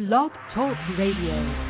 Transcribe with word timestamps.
Blog 0.00 0.32
Talk 0.54 0.78
Radio. 0.96 1.69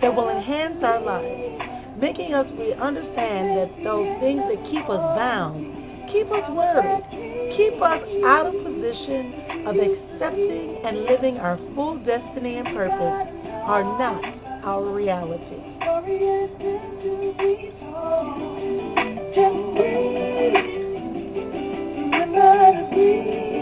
that 0.00 0.14
will 0.14 0.30
enhance 0.30 0.78
our 0.82 1.02
lives, 1.02 1.98
making 1.98 2.34
us 2.34 2.46
we 2.54 2.72
understand 2.74 3.58
that 3.58 3.70
those 3.82 4.08
things 4.22 4.42
that 4.46 4.60
keep 4.70 4.86
us 4.86 5.04
bound, 5.18 5.58
keep 6.14 6.30
us 6.30 6.46
worried, 6.54 7.02
keep 7.58 7.74
us 7.82 8.02
out 8.26 8.46
of 8.46 8.54
position 8.62 9.66
of 9.66 9.74
accepting 9.74 10.78
and 10.86 11.04
living 11.10 11.36
our 11.42 11.58
full 11.74 11.98
destiny 12.06 12.56
and 12.62 12.70
purpose 12.74 13.26
are 13.66 13.82
not 13.98 14.22
our 14.64 14.86
reality. 14.94 15.58
good 22.98 23.57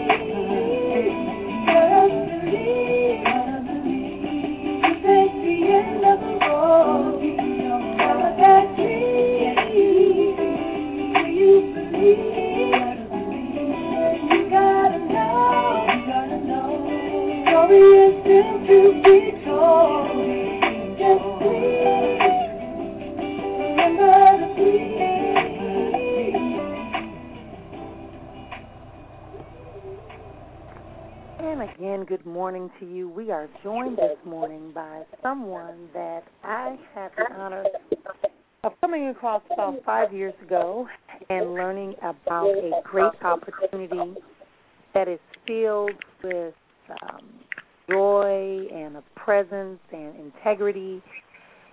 across 39.17 39.41
about 39.51 39.75
five 39.83 40.13
years 40.13 40.33
ago 40.43 40.87
and 41.29 41.53
learning 41.53 41.95
about 42.03 42.49
a 42.49 42.71
great 42.83 43.11
opportunity 43.23 44.13
that 44.93 45.07
is 45.07 45.19
filled 45.47 45.91
with 46.23 46.53
um, 47.01 47.25
joy 47.89 48.67
and 48.71 48.95
a 48.95 49.03
presence 49.15 49.79
and 49.91 50.15
integrity. 50.19 51.01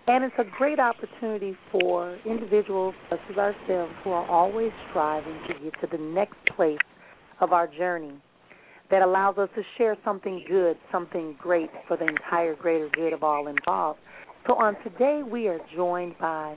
And 0.06 0.25
it's 0.25 0.34
a 0.38 0.44
great 0.56 0.78
opportunity 0.78 1.55
for 1.71 2.16
individuals 2.25 2.94
such 3.10 3.21
as 3.31 3.37
ourselves 3.37 3.93
who 4.03 4.11
are 4.11 4.28
always 4.31 4.71
striving 4.91 5.38
to 5.49 5.55
get 5.62 5.81
to 5.82 5.87
the 5.97 6.03
next 6.03 6.37
place 6.56 6.78
of 7.41 7.53
our 7.53 7.66
journey 7.66 8.12
that 8.91 9.03
allows 9.03 9.37
us 9.38 9.49
to 9.55 9.62
share 9.76 9.97
something 10.05 10.44
good, 10.49 10.76
something 10.91 11.37
great 11.38 11.71
for 11.88 11.97
the 11.97 12.06
entire 12.06 12.55
greater 12.55 12.88
good 12.94 13.12
of 13.12 13.22
all 13.22 13.49
involved. 13.49 13.99
So 14.47 14.55
on 14.55 14.76
today 14.82 15.22
we 15.22 15.49
are 15.49 15.59
joined 15.75 16.16
by 16.19 16.56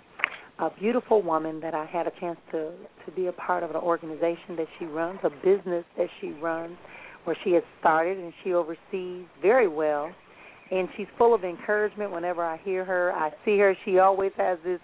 a 0.59 0.69
beautiful 0.79 1.21
woman 1.21 1.59
that 1.61 1.75
I 1.75 1.85
had 1.85 2.07
a 2.07 2.11
chance 2.19 2.39
to 2.51 2.71
to 3.05 3.11
be 3.15 3.27
a 3.27 3.31
part 3.31 3.63
of 3.63 3.69
an 3.69 3.75
organization 3.77 4.55
that 4.57 4.67
she 4.77 4.85
runs, 4.85 5.19
a 5.23 5.29
business 5.29 5.85
that 5.97 6.07
she 6.19 6.31
runs 6.31 6.77
where 7.23 7.37
she 7.43 7.51
has 7.51 7.63
started 7.79 8.17
and 8.17 8.33
she 8.43 8.53
oversees 8.53 9.25
very 9.41 9.67
well. 9.67 10.11
And 10.69 10.89
she's 10.97 11.07
full 11.17 11.33
of 11.33 11.43
encouragement 11.43 12.11
whenever 12.11 12.43
I 12.43 12.57
hear 12.57 12.83
her. 12.83 13.13
I 13.13 13.31
see 13.45 13.57
her, 13.59 13.75
she 13.85 13.99
always 13.99 14.31
has 14.37 14.57
this 14.65 14.79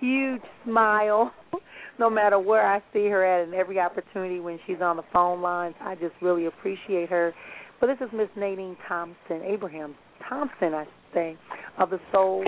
huge 0.00 0.42
smile 0.64 1.32
no 1.98 2.08
matter 2.10 2.38
where 2.38 2.66
I 2.66 2.80
see 2.92 3.06
her 3.06 3.24
at 3.24 3.44
and 3.44 3.54
every 3.54 3.78
opportunity 3.78 4.40
when 4.40 4.58
she's 4.66 4.80
on 4.80 4.96
the 4.96 5.04
phone 5.12 5.42
lines. 5.42 5.74
I 5.80 5.94
just 5.94 6.14
really 6.22 6.46
appreciate 6.46 7.08
her. 7.10 7.34
But 7.80 7.88
this 7.88 7.98
is 8.00 8.08
Miss 8.12 8.28
Nadine 8.36 8.76
Thompson, 8.88 9.42
Abraham 9.44 9.94
Thompson, 10.28 10.74
I 10.74 10.86
say, 11.12 11.36
of 11.78 11.90
the 11.90 12.00
Soul 12.12 12.44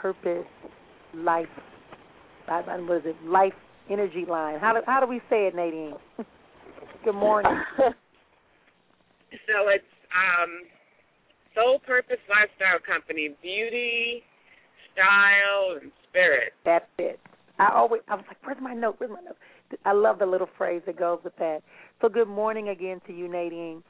Purpose 0.00 0.46
Life. 1.14 1.46
What 2.46 2.98
is 2.98 3.02
it? 3.06 3.16
Life 3.24 3.52
Energy 3.90 4.24
Line. 4.28 4.58
How 4.60 4.72
do 4.72 4.80
how 4.86 5.00
do 5.00 5.06
we 5.06 5.20
say 5.30 5.46
it, 5.46 5.54
Nadine? 5.54 5.94
Good 7.04 7.14
morning. 7.14 7.52
so 7.78 7.92
it's 9.68 9.84
um, 10.12 10.50
Soul 11.54 11.80
Purpose 11.86 12.18
Lifestyle 12.28 12.78
Company, 12.86 13.30
beauty, 13.42 14.22
style, 14.92 15.78
and 15.80 15.90
spirit. 16.08 16.52
That's 16.64 16.86
it. 16.98 17.18
I 17.58 17.70
always 17.74 18.02
I 18.08 18.14
was 18.16 18.24
like, 18.28 18.38
where's 18.44 18.58
my 18.60 18.74
note? 18.74 18.96
Where's 18.98 19.12
my 19.12 19.20
note? 19.20 19.36
I 19.84 19.92
love 19.92 20.18
the 20.18 20.26
little 20.26 20.48
phrase 20.58 20.82
that 20.86 20.98
goes 20.98 21.20
with 21.24 21.36
that. 21.36 21.60
So 22.00 22.08
good 22.08 22.28
morning 22.28 22.68
again 22.68 23.00
to 23.06 23.12
you, 23.12 23.28
Nadine. 23.28 23.82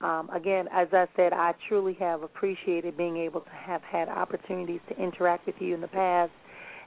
Um, 0.00 0.30
again, 0.30 0.66
as 0.72 0.88
I 0.92 1.06
said, 1.16 1.32
I 1.32 1.54
truly 1.68 1.96
have 1.98 2.22
appreciated 2.22 2.96
being 2.96 3.16
able 3.16 3.40
to 3.40 3.50
have 3.50 3.82
had 3.82 4.08
opportunities 4.08 4.80
to 4.88 5.02
interact 5.02 5.46
with 5.46 5.56
you 5.58 5.74
in 5.74 5.80
the 5.80 5.88
past 5.88 6.30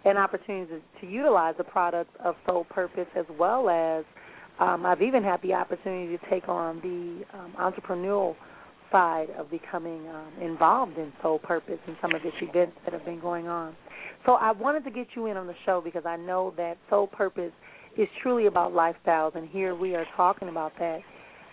and 0.05 0.17
opportunities 0.17 0.81
to 0.99 1.07
utilize 1.07 1.55
the 1.57 1.63
products 1.63 2.13
of 2.23 2.35
Soul 2.45 2.65
Purpose 2.65 3.07
as 3.15 3.25
well 3.39 3.69
as 3.69 4.05
Um, 4.59 4.85
I've 4.85 5.01
even 5.01 5.23
had 5.23 5.41
the 5.41 5.53
opportunity 5.53 6.15
to 6.17 6.29
take 6.29 6.47
on 6.47 6.81
the 6.81 7.25
um, 7.37 7.51
entrepreneurial 7.57 8.35
side 8.91 9.29
of 9.39 9.49
becoming 9.49 10.07
um, 10.09 10.31
involved 10.39 10.97
in 10.97 11.11
Soul 11.21 11.39
Purpose 11.39 11.79
and 11.87 11.95
some 12.01 12.13
of 12.13 12.21
its 12.23 12.35
events 12.41 12.75
that 12.83 12.93
have 12.93 13.05
been 13.05 13.19
going 13.19 13.47
on. 13.47 13.75
So 14.25 14.33
I 14.33 14.51
wanted 14.51 14.83
to 14.83 14.91
get 14.91 15.07
you 15.15 15.27
in 15.27 15.37
on 15.37 15.47
the 15.47 15.55
show 15.65 15.81
because 15.81 16.05
I 16.05 16.17
know 16.17 16.53
that 16.57 16.77
Soul 16.89 17.07
Purpose 17.07 17.53
is 17.97 18.07
truly 18.21 18.45
about 18.45 18.73
lifestyles, 18.73 19.35
and 19.35 19.49
here 19.49 19.73
we 19.73 19.95
are 19.95 20.05
talking 20.15 20.49
about 20.49 20.73
that 20.77 20.99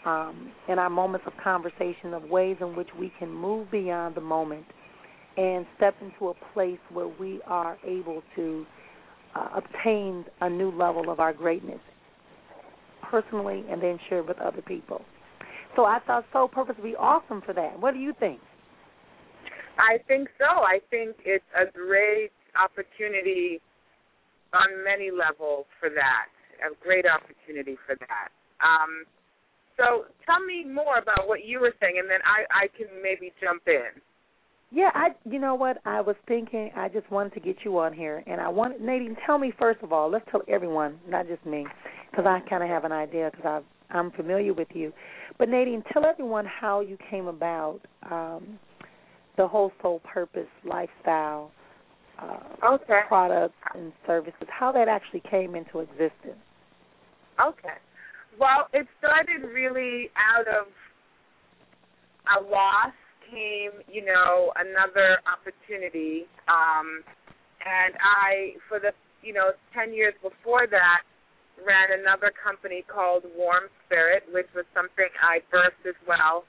um, 0.04 0.52
in 0.68 0.78
our 0.78 0.90
moments 0.90 1.26
of 1.26 1.32
conversation 1.42 2.12
of 2.12 2.24
ways 2.24 2.56
in 2.60 2.76
which 2.76 2.90
we 2.98 3.10
can 3.18 3.30
move 3.32 3.70
beyond 3.70 4.16
the 4.16 4.20
moment 4.20 4.66
and 5.38 5.64
step 5.76 5.94
into 6.02 6.31
a 6.31 6.35
place 6.52 6.81
where 6.93 7.06
we 7.06 7.40
are 7.46 7.79
able 7.87 8.23
to 8.35 8.67
uh, 9.37 9.49
obtain 9.56 10.25
a 10.40 10.50
new 10.50 10.70
level 10.76 11.11
of 11.11 11.20
our 11.20 11.32
greatness 11.32 11.79
personally 13.08 13.64
and 13.70 13.81
then 13.81 13.99
share 14.08 14.25
with 14.25 14.37
other 14.38 14.62
people. 14.62 15.00
So 15.76 15.85
I 15.85 16.00
thought 16.05 16.25
Soul 16.32 16.49
Purpose 16.49 16.75
would 16.79 16.90
be 16.90 16.96
awesome 16.96 17.40
for 17.46 17.55
that. 17.55 17.79
What 17.79 17.94
do 17.94 18.00
you 18.00 18.12
think? 18.19 18.40
I 19.79 20.02
think 20.08 20.29
so. 20.38 20.44
I 20.44 20.81
think 20.90 21.14
it's 21.25 21.44
a 21.55 21.70
great 21.70 22.32
opportunity 22.61 23.61
on 24.52 24.82
many 24.82 25.11
levels 25.14 25.67
for 25.79 25.88
that. 25.88 26.26
A 26.67 26.75
great 26.82 27.05
opportunity 27.06 27.79
for 27.87 27.94
that. 27.94 28.35
Um, 28.58 29.06
so 29.76 30.11
tell 30.26 30.43
me 30.43 30.67
more 30.67 30.99
about 30.99 31.29
what 31.29 31.46
you 31.46 31.61
were 31.61 31.75
saying, 31.79 32.02
and 32.02 32.11
then 32.11 32.19
I, 32.26 32.67
I 32.67 32.67
can 32.75 32.90
maybe 33.00 33.31
jump 33.40 33.62
in. 33.69 34.02
Yeah, 34.70 34.90
I. 34.94 35.08
You 35.24 35.38
know 35.38 35.54
what? 35.54 35.78
I 35.84 36.00
was 36.00 36.16
thinking. 36.26 36.70
I 36.76 36.88
just 36.88 37.10
wanted 37.10 37.34
to 37.34 37.40
get 37.40 37.56
you 37.64 37.78
on 37.78 37.92
here, 37.92 38.22
and 38.26 38.40
I 38.40 38.48
want 38.48 38.80
Nadine. 38.80 39.16
Tell 39.24 39.38
me 39.38 39.52
first 39.58 39.82
of 39.82 39.92
all. 39.92 40.10
Let's 40.10 40.26
tell 40.30 40.42
everyone, 40.46 40.98
not 41.08 41.26
just 41.26 41.44
me, 41.46 41.66
because 42.10 42.26
I 42.26 42.40
kind 42.48 42.62
of 42.62 42.68
have 42.68 42.84
an 42.84 42.92
idea 42.92 43.30
because 43.34 43.62
I'm 43.90 44.10
familiar 44.12 44.52
with 44.52 44.68
you. 44.74 44.92
But 45.38 45.48
Nadine, 45.48 45.82
tell 45.92 46.04
everyone 46.04 46.44
how 46.44 46.80
you 46.80 46.98
came 47.10 47.28
about 47.28 47.80
um, 48.10 48.58
the 49.38 49.48
whole 49.48 49.72
soul 49.80 50.00
purpose 50.00 50.48
lifestyle 50.64 51.50
uh, 52.20 52.74
okay. 52.74 53.00
products 53.08 53.54
and 53.74 53.92
services. 54.06 54.48
How 54.48 54.72
that 54.72 54.88
actually 54.88 55.22
came 55.30 55.54
into 55.54 55.78
existence. 55.78 56.42
Okay. 57.40 57.78
Well, 58.38 58.68
it 58.72 58.86
started 58.98 59.46
really 59.48 60.10
out 60.16 60.46
of 60.48 60.66
a 62.36 62.50
loss 62.50 62.92
came, 63.30 63.84
you 63.88 64.04
know, 64.04 64.52
another 64.56 65.20
opportunity. 65.28 66.26
Um, 66.48 67.04
and 67.62 67.94
I, 68.00 68.56
for 68.69 68.80
the, 68.80 68.92
you 69.22 69.32
know, 69.32 69.52
10 69.75 69.92
years 69.92 70.14
before 70.22 70.66
that, 70.70 71.02
ran 71.58 71.90
another 71.90 72.30
company 72.30 72.86
called 72.86 73.26
Warm 73.34 73.66
Spirit, 73.86 74.22
which 74.30 74.46
was 74.54 74.64
something 74.75 75.10
I 75.19 75.42
birthed 75.50 75.82
as 75.88 75.98
well 76.06 76.46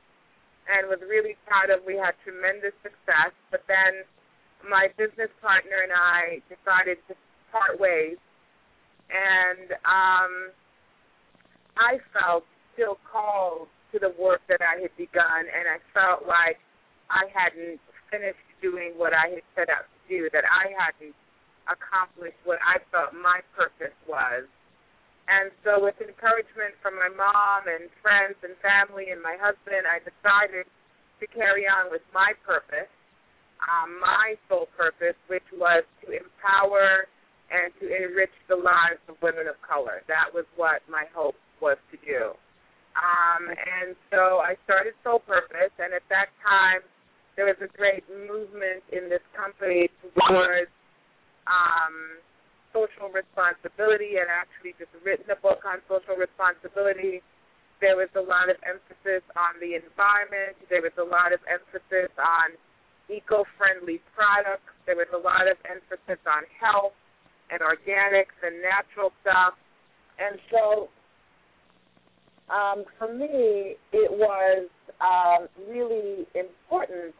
and 0.69 0.85
was 0.85 1.01
really 1.01 1.33
proud 1.49 1.73
of. 1.73 1.81
We 1.81 1.97
had 1.97 2.13
tremendous 2.21 2.77
success. 2.85 3.33
But 3.49 3.65
then 3.65 4.05
my 4.69 4.93
business 4.97 5.33
partner 5.41 5.81
and 5.81 5.93
I 5.93 6.45
decided 6.45 7.01
to 7.09 7.17
part 7.49 7.81
ways. 7.81 8.21
And 9.09 9.73
um, 9.89 10.53
I 11.73 11.97
felt 12.13 12.45
still 12.77 13.01
called 13.09 13.67
to 13.91 13.97
the 13.97 14.13
work 14.21 14.45
that 14.47 14.61
I 14.61 14.85
had 14.85 14.93
begun, 14.93 15.49
and 15.49 15.65
I 15.65 15.81
felt 15.97 16.29
like 16.29 16.61
I 17.09 17.29
hadn't 17.33 17.81
finished 18.09 18.47
doing 18.61 18.93
what 18.97 19.13
I 19.13 19.33
had 19.37 19.45
set 19.53 19.69
out 19.69 19.85
to 19.85 19.99
do, 20.09 20.29
that 20.33 20.45
I 20.45 20.73
hadn't 20.73 21.15
accomplished 21.69 22.39
what 22.45 22.57
I 22.65 22.81
felt 22.89 23.13
my 23.13 23.41
purpose 23.53 23.95
was. 24.09 24.49
And 25.29 25.53
so, 25.61 25.77
with 25.77 25.93
encouragement 26.01 26.73
from 26.81 26.97
my 26.97 27.09
mom 27.13 27.69
and 27.69 27.85
friends 28.01 28.33
and 28.41 28.57
family 28.65 29.13
and 29.13 29.21
my 29.21 29.37
husband, 29.37 29.85
I 29.85 30.01
decided 30.01 30.65
to 31.21 31.25
carry 31.29 31.69
on 31.69 31.93
with 31.93 32.01
my 32.09 32.33
purpose, 32.41 32.89
um, 33.61 34.01
my 34.01 34.33
sole 34.49 34.65
purpose, 34.73 35.13
which 35.29 35.45
was 35.53 35.85
to 36.01 36.17
empower 36.17 37.05
and 37.53 37.69
to 37.77 37.85
enrich 37.85 38.33
the 38.49 38.57
lives 38.57 39.01
of 39.05 39.21
women 39.21 39.45
of 39.45 39.57
color. 39.61 40.01
That 40.09 40.33
was 40.33 40.49
what 40.57 40.81
my 40.89 41.05
hope 41.13 41.37
was 41.61 41.77
to 41.93 41.97
do. 42.01 42.33
Um, 42.97 43.53
and 43.53 43.93
so 44.09 44.41
I 44.41 44.57
started 44.65 44.97
Soul 45.05 45.21
Purpose, 45.21 45.73
and 45.77 45.93
at 45.93 46.05
that 46.09 46.33
time, 46.41 46.81
there 47.39 47.47
was 47.47 47.63
a 47.63 47.71
great 47.71 48.03
movement 48.11 48.83
in 48.91 49.07
this 49.07 49.23
company 49.31 49.87
towards 50.03 50.67
um, 51.47 52.19
social 52.75 53.07
responsibility, 53.07 54.19
and 54.19 54.27
actually 54.27 54.75
just 54.75 54.91
written 55.07 55.23
a 55.31 55.39
book 55.39 55.63
on 55.63 55.79
social 55.87 56.19
responsibility. 56.19 57.23
There 57.79 57.95
was 57.95 58.11
a 58.19 58.19
lot 58.19 58.51
of 58.51 58.59
emphasis 58.67 59.23
on 59.39 59.55
the 59.63 59.79
environment. 59.79 60.59
There 60.67 60.83
was 60.83 60.91
a 60.99 61.07
lot 61.07 61.31
of 61.31 61.39
emphasis 61.47 62.11
on 62.19 62.59
eco-friendly 63.07 64.03
products. 64.11 64.67
There 64.83 64.99
was 64.99 65.07
a 65.15 65.21
lot 65.23 65.47
of 65.47 65.55
emphasis 65.63 66.19
on 66.27 66.43
health 66.59 66.91
and 67.55 67.63
organics 67.63 68.35
and 68.43 68.59
natural 68.59 69.15
stuff. 69.23 69.55
And 70.19 70.35
so 70.51 70.91
um, 72.51 72.83
for 72.99 73.07
me, 73.07 73.79
it 73.95 74.11
was 74.11 74.67
um, 74.99 75.47
really 75.71 76.27
important 76.35 77.15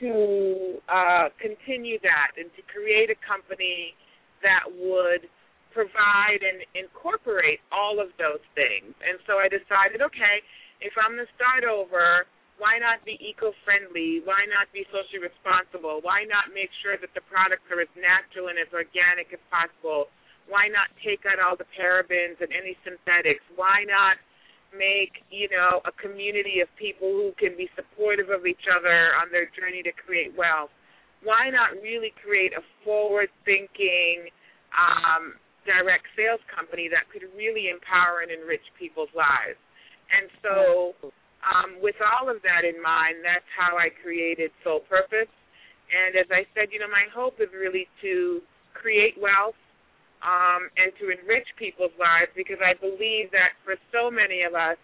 to 0.00 0.80
uh, 0.88 1.28
continue 1.38 2.00
that 2.02 2.32
and 2.40 2.48
to 2.56 2.62
create 2.66 3.12
a 3.12 3.18
company 3.20 3.94
that 4.42 4.64
would 4.66 5.28
provide 5.70 6.42
and 6.42 6.64
incorporate 6.74 7.62
all 7.70 8.02
of 8.02 8.10
those 8.18 8.42
things. 8.58 8.90
And 9.04 9.20
so 9.28 9.38
I 9.38 9.46
decided, 9.46 10.02
okay, 10.02 10.42
if 10.80 10.96
I'm 10.98 11.14
going 11.14 11.28
to 11.28 11.32
start 11.36 11.62
over, 11.62 12.26
why 12.58 12.76
not 12.76 13.00
be 13.08 13.16
eco-friendly? 13.20 14.26
Why 14.28 14.44
not 14.50 14.68
be 14.74 14.84
socially 14.92 15.22
responsible? 15.22 16.04
Why 16.04 16.28
not 16.28 16.52
make 16.52 16.68
sure 16.84 17.00
that 17.00 17.12
the 17.16 17.24
products 17.30 17.64
are 17.72 17.80
as 17.80 17.92
natural 17.96 18.52
and 18.52 18.60
as 18.60 18.68
organic 18.74 19.32
as 19.32 19.40
possible? 19.48 20.12
Why 20.50 20.66
not 20.68 20.90
take 21.00 21.24
out 21.24 21.38
all 21.38 21.56
the 21.56 21.68
parabens 21.72 22.36
and 22.42 22.50
any 22.52 22.76
synthetics? 22.84 23.44
Why 23.54 23.86
not 23.86 24.20
make, 24.76 25.22
you 25.30 25.48
know, 25.50 25.82
a 25.86 25.92
community 25.98 26.60
of 26.60 26.68
people 26.78 27.10
who 27.10 27.32
can 27.38 27.56
be 27.56 27.68
supportive 27.74 28.30
of 28.30 28.46
each 28.46 28.66
other 28.70 29.14
on 29.18 29.30
their 29.30 29.50
journey 29.54 29.82
to 29.82 29.92
create 29.92 30.34
wealth? 30.36 30.70
Why 31.22 31.50
not 31.52 31.76
really 31.82 32.14
create 32.24 32.56
a 32.56 32.64
forward 32.84 33.28
thinking 33.44 34.32
um, 34.72 35.36
direct 35.68 36.08
sales 36.16 36.40
company 36.48 36.88
that 36.88 37.10
could 37.12 37.28
really 37.36 37.68
empower 37.68 38.24
and 38.24 38.32
enrich 38.32 38.64
people's 38.78 39.12
lives? 39.12 39.60
And 40.10 40.26
so, 40.42 40.96
um, 41.44 41.78
with 41.78 41.96
all 42.00 42.26
of 42.28 42.42
that 42.42 42.66
in 42.66 42.80
mind, 42.82 43.22
that's 43.22 43.46
how 43.54 43.76
I 43.76 43.92
created 44.02 44.50
Soul 44.64 44.80
Purpose. 44.88 45.30
And 45.90 46.14
as 46.16 46.26
I 46.30 46.46
said, 46.54 46.70
you 46.72 46.78
know, 46.78 46.90
my 46.90 47.06
hope 47.10 47.38
is 47.42 47.50
really 47.52 47.86
to 48.02 48.40
create 48.74 49.18
wealth 49.18 49.58
um, 50.20 50.68
and 50.76 50.92
to 51.00 51.08
enrich 51.08 51.48
people's 51.56 51.94
lives 51.96 52.30
because 52.36 52.60
I 52.60 52.76
believe 52.76 53.32
that 53.32 53.56
for 53.64 53.76
so 53.92 54.10
many 54.10 54.44
of 54.44 54.52
us, 54.52 54.76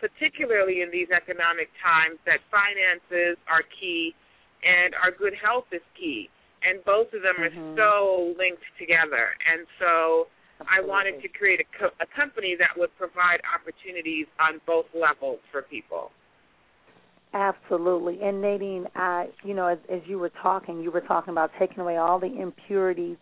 particularly 0.00 0.84
in 0.84 0.92
these 0.92 1.08
economic 1.08 1.72
times, 1.80 2.20
that 2.28 2.44
finances 2.52 3.40
are 3.48 3.64
key 3.80 4.12
and 4.60 4.94
our 4.96 5.12
good 5.12 5.32
health 5.36 5.68
is 5.72 5.84
key. 5.96 6.28
And 6.64 6.80
both 6.84 7.12
of 7.12 7.20
them 7.20 7.36
mm-hmm. 7.36 7.52
are 7.52 7.76
so 7.76 8.34
linked 8.40 8.64
together. 8.80 9.36
And 9.44 9.68
so 9.80 10.28
Absolutely. 10.60 10.68
I 10.68 10.78
wanted 10.80 11.16
to 11.20 11.28
create 11.28 11.60
a, 11.60 11.68
co- 11.76 11.96
a 12.00 12.08
company 12.16 12.56
that 12.56 12.72
would 12.76 12.92
provide 12.96 13.44
opportunities 13.44 14.26
on 14.40 14.60
both 14.66 14.88
levels 14.96 15.40
for 15.52 15.62
people. 15.62 16.12
Absolutely. 17.34 18.20
And 18.22 18.40
Nadine, 18.40 18.86
I, 18.94 19.26
you 19.44 19.54
know, 19.54 19.66
as, 19.66 19.78
as 19.92 20.00
you 20.06 20.18
were 20.18 20.30
talking, 20.40 20.80
you 20.80 20.90
were 20.90 21.00
talking 21.00 21.32
about 21.32 21.50
taking 21.58 21.80
away 21.80 21.96
all 21.96 22.20
the 22.20 22.32
impurities 22.40 23.16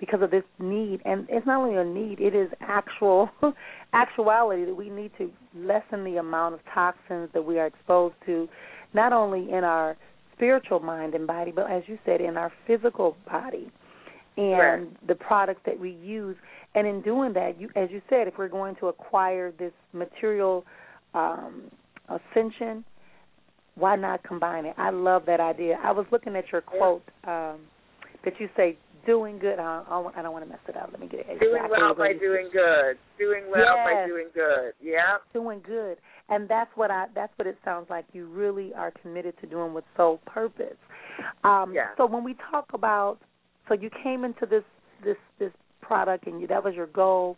because 0.00 0.22
of 0.22 0.30
this 0.30 0.44
need. 0.58 1.00
And 1.04 1.26
it's 1.28 1.46
not 1.46 1.62
only 1.62 1.76
a 1.76 1.84
need 1.84 2.20
it 2.20 2.34
is 2.34 2.50
actual 2.60 3.30
actuality 3.92 4.64
that 4.64 4.74
we 4.74 4.90
need 4.90 5.12
to 5.18 5.30
lessen 5.56 6.04
the 6.04 6.16
amount 6.16 6.54
of 6.54 6.60
toxins 6.72 7.30
that 7.32 7.42
we 7.42 7.58
are 7.58 7.66
exposed 7.66 8.14
to 8.26 8.48
not 8.92 9.12
only 9.12 9.50
in 9.50 9.64
our 9.64 9.96
spiritual 10.34 10.80
mind 10.80 11.14
and 11.14 11.26
body 11.26 11.52
but 11.54 11.70
as 11.70 11.82
you 11.86 11.98
said 12.04 12.20
in 12.20 12.36
our 12.36 12.52
physical 12.66 13.16
body 13.30 13.70
and 14.36 14.58
right. 14.58 15.06
the 15.06 15.14
products 15.14 15.60
that 15.64 15.78
we 15.78 15.90
use. 15.90 16.36
And 16.74 16.86
in 16.86 17.02
doing 17.02 17.32
that 17.34 17.60
you 17.60 17.68
as 17.76 17.90
you 17.90 18.02
said 18.10 18.26
if 18.26 18.34
we're 18.36 18.48
going 18.48 18.74
to 18.76 18.88
acquire 18.88 19.52
this 19.58 19.72
material 19.92 20.64
um 21.14 21.70
ascension 22.08 22.84
why 23.76 23.96
not 23.96 24.22
combine 24.22 24.66
it? 24.66 24.74
I 24.78 24.90
love 24.90 25.24
that 25.26 25.40
idea. 25.40 25.78
I 25.82 25.90
was 25.90 26.06
looking 26.12 26.36
at 26.36 26.44
your 26.52 26.60
quote 26.60 27.02
um 27.24 27.60
that 28.24 28.40
you 28.40 28.48
say 28.56 28.76
doing 29.06 29.38
good. 29.38 29.58
I 29.58 29.82
don't, 29.88 30.16
I 30.16 30.22
don't 30.22 30.32
want 30.32 30.44
to 30.44 30.48
mess 30.48 30.60
it 30.68 30.76
up. 30.76 30.88
Let 30.90 31.00
me 31.00 31.08
get 31.08 31.20
it. 31.20 31.26
Exactly 31.30 31.48
Doing 31.48 31.70
well 31.70 31.94
by 31.94 32.12
doing 32.12 32.48
good. 32.52 32.96
Doing 33.18 33.44
well 33.50 33.62
yes. 33.62 33.86
by 33.86 34.06
doing 34.06 34.28
good. 34.34 34.72
Yeah. 34.82 35.18
Doing 35.32 35.60
good, 35.66 35.98
and 36.28 36.48
that's 36.48 36.70
what 36.74 36.90
I. 36.90 37.06
That's 37.14 37.32
what 37.36 37.46
it 37.46 37.56
sounds 37.64 37.86
like. 37.90 38.04
You 38.12 38.26
really 38.26 38.72
are 38.74 38.92
committed 39.02 39.34
to 39.40 39.46
doing 39.46 39.74
with 39.74 39.84
sole 39.96 40.20
purpose. 40.26 40.76
Um, 41.44 41.72
yeah. 41.74 41.88
So 41.96 42.06
when 42.06 42.24
we 42.24 42.36
talk 42.50 42.66
about, 42.74 43.18
so 43.68 43.74
you 43.74 43.90
came 44.02 44.24
into 44.24 44.46
this 44.46 44.64
this 45.04 45.16
this 45.38 45.52
product, 45.80 46.26
and 46.26 46.40
you, 46.40 46.46
that 46.48 46.64
was 46.64 46.74
your 46.74 46.88
goal, 46.88 47.36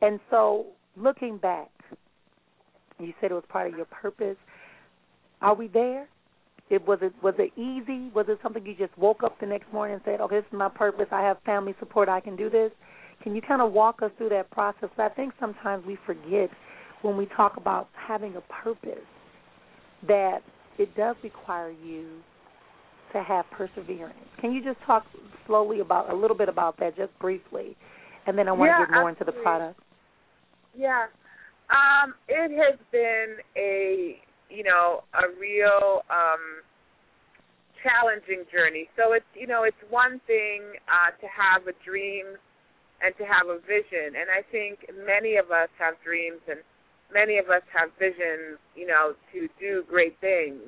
and 0.00 0.20
so 0.30 0.66
looking 0.96 1.38
back, 1.38 1.70
you 2.98 3.12
said 3.20 3.30
it 3.30 3.34
was 3.34 3.44
part 3.48 3.70
of 3.70 3.76
your 3.76 3.86
purpose. 3.86 4.36
Are 5.42 5.54
we 5.54 5.68
there? 5.68 6.08
It 6.70 6.86
was 6.86 7.00
it 7.02 7.12
was 7.22 7.34
it 7.38 7.52
easy? 7.58 8.10
Was 8.14 8.26
it 8.28 8.38
something 8.42 8.64
you 8.64 8.74
just 8.74 8.96
woke 8.96 9.22
up 9.22 9.38
the 9.40 9.46
next 9.46 9.72
morning 9.72 9.94
and 9.94 10.02
said, 10.04 10.20
"Okay, 10.20 10.36
this 10.36 10.46
is 10.46 10.52
my 10.52 10.68
purpose. 10.68 11.06
I 11.10 11.20
have 11.20 11.38
family 11.44 11.74
support. 11.80 12.08
I 12.08 12.20
can 12.20 12.36
do 12.36 12.48
this." 12.48 12.70
Can 13.22 13.34
you 13.34 13.42
kind 13.42 13.60
of 13.60 13.72
walk 13.72 14.02
us 14.02 14.10
through 14.16 14.30
that 14.30 14.50
process? 14.50 14.88
I 14.96 15.08
think 15.10 15.34
sometimes 15.38 15.84
we 15.84 15.98
forget 16.06 16.48
when 17.02 17.16
we 17.16 17.26
talk 17.36 17.56
about 17.56 17.88
having 17.94 18.36
a 18.36 18.40
purpose 18.62 19.04
that 20.06 20.38
it 20.78 20.94
does 20.96 21.16
require 21.22 21.70
you 21.70 22.06
to 23.12 23.22
have 23.22 23.44
perseverance. 23.50 24.16
Can 24.40 24.52
you 24.52 24.62
just 24.62 24.78
talk 24.86 25.04
slowly 25.46 25.80
about 25.80 26.10
a 26.10 26.14
little 26.14 26.36
bit 26.36 26.48
about 26.48 26.78
that, 26.78 26.96
just 26.96 27.16
briefly, 27.18 27.76
and 28.26 28.38
then 28.38 28.48
I 28.48 28.52
want 28.52 28.70
yeah, 28.70 28.78
to 28.78 28.86
get 28.86 28.92
more 28.92 29.10
absolutely. 29.10 29.32
into 29.32 29.38
the 29.38 29.42
product. 29.42 29.80
Yeah, 30.76 31.06
um, 31.70 32.14
it 32.28 32.50
has 32.52 32.78
been 32.92 33.36
a 33.56 34.18
you 34.50 34.64
know 34.64 35.02
a 35.14 35.30
real 35.38 36.02
um, 36.10 36.62
challenging 37.82 38.44
journey. 38.52 38.88
So 38.96 39.12
it's 39.12 39.28
you 39.34 39.46
know 39.46 39.64
it's 39.64 39.80
one 39.88 40.20
thing 40.26 40.62
uh, 40.90 41.14
to 41.16 41.26
have 41.30 41.66
a 41.66 41.76
dream 41.84 42.36
and 43.00 43.16
to 43.16 43.24
have 43.24 43.48
a 43.48 43.58
vision, 43.64 44.18
and 44.18 44.28
I 44.28 44.44
think 44.52 44.84
many 45.06 45.36
of 45.36 45.50
us 45.50 45.72
have 45.78 45.94
dreams 46.04 46.42
and 46.48 46.60
many 47.12 47.38
of 47.38 47.46
us 47.46 47.62
have 47.74 47.90
visions, 47.98 48.60
you 48.76 48.86
know, 48.86 49.14
to 49.32 49.48
do 49.58 49.82
great 49.88 50.16
things. 50.20 50.60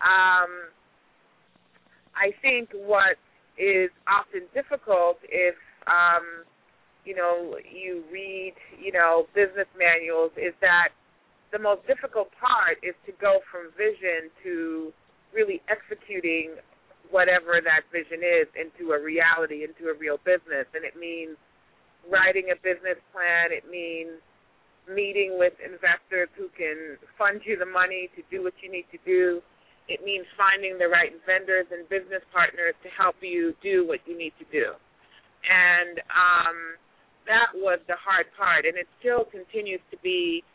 Um, 0.00 0.70
I 2.16 2.32
think 2.42 2.70
what 2.72 3.16
is 3.58 3.90
often 4.08 4.48
difficult 4.54 5.18
if 5.28 5.54
um, 5.86 6.44
you 7.04 7.14
know 7.14 7.56
you 7.64 8.04
read 8.12 8.54
you 8.80 8.92
know 8.92 9.26
business 9.34 9.68
manuals 9.76 10.32
is 10.36 10.54
that 10.60 10.92
the 11.52 11.58
most 11.58 11.86
difficult 11.86 12.30
part 12.38 12.78
is 12.82 12.94
to 13.06 13.12
go 13.20 13.40
from 13.50 13.74
vision 13.74 14.30
to 14.42 14.92
really 15.34 15.62
executing 15.66 16.54
whatever 17.10 17.58
that 17.58 17.82
vision 17.90 18.22
is 18.22 18.46
into 18.54 18.94
a 18.94 18.98
reality, 18.98 19.66
into 19.66 19.90
a 19.90 19.94
real 19.98 20.18
business. 20.22 20.66
And 20.74 20.86
it 20.86 20.94
means 20.94 21.34
writing 22.06 22.54
a 22.54 22.58
business 22.62 22.98
plan. 23.10 23.50
It 23.50 23.66
means 23.66 24.22
meeting 24.86 25.38
with 25.38 25.54
investors 25.58 26.30
who 26.38 26.50
can 26.54 26.98
fund 27.18 27.42
you 27.46 27.58
the 27.58 27.66
money 27.66 28.10
to 28.14 28.22
do 28.30 28.42
what 28.42 28.54
you 28.62 28.70
need 28.70 28.86
to 28.94 29.00
do. 29.02 29.42
It 29.90 30.06
means 30.06 30.26
finding 30.38 30.78
the 30.78 30.86
right 30.86 31.10
vendors 31.26 31.66
and 31.74 31.82
business 31.90 32.22
partners 32.30 32.78
to 32.86 32.88
help 32.94 33.18
you 33.20 33.54
do 33.58 33.86
what 33.86 33.98
you 34.06 34.14
need 34.14 34.34
to 34.38 34.46
do. 34.54 34.70
And 35.42 35.98
um, 36.14 36.58
that 37.26 37.50
was 37.54 37.82
the 37.90 37.98
hard 37.98 38.30
part, 38.38 38.66
and 38.66 38.78
it 38.78 38.86
still 39.02 39.26
continues 39.26 39.82
to 39.90 39.98
be 39.98 40.46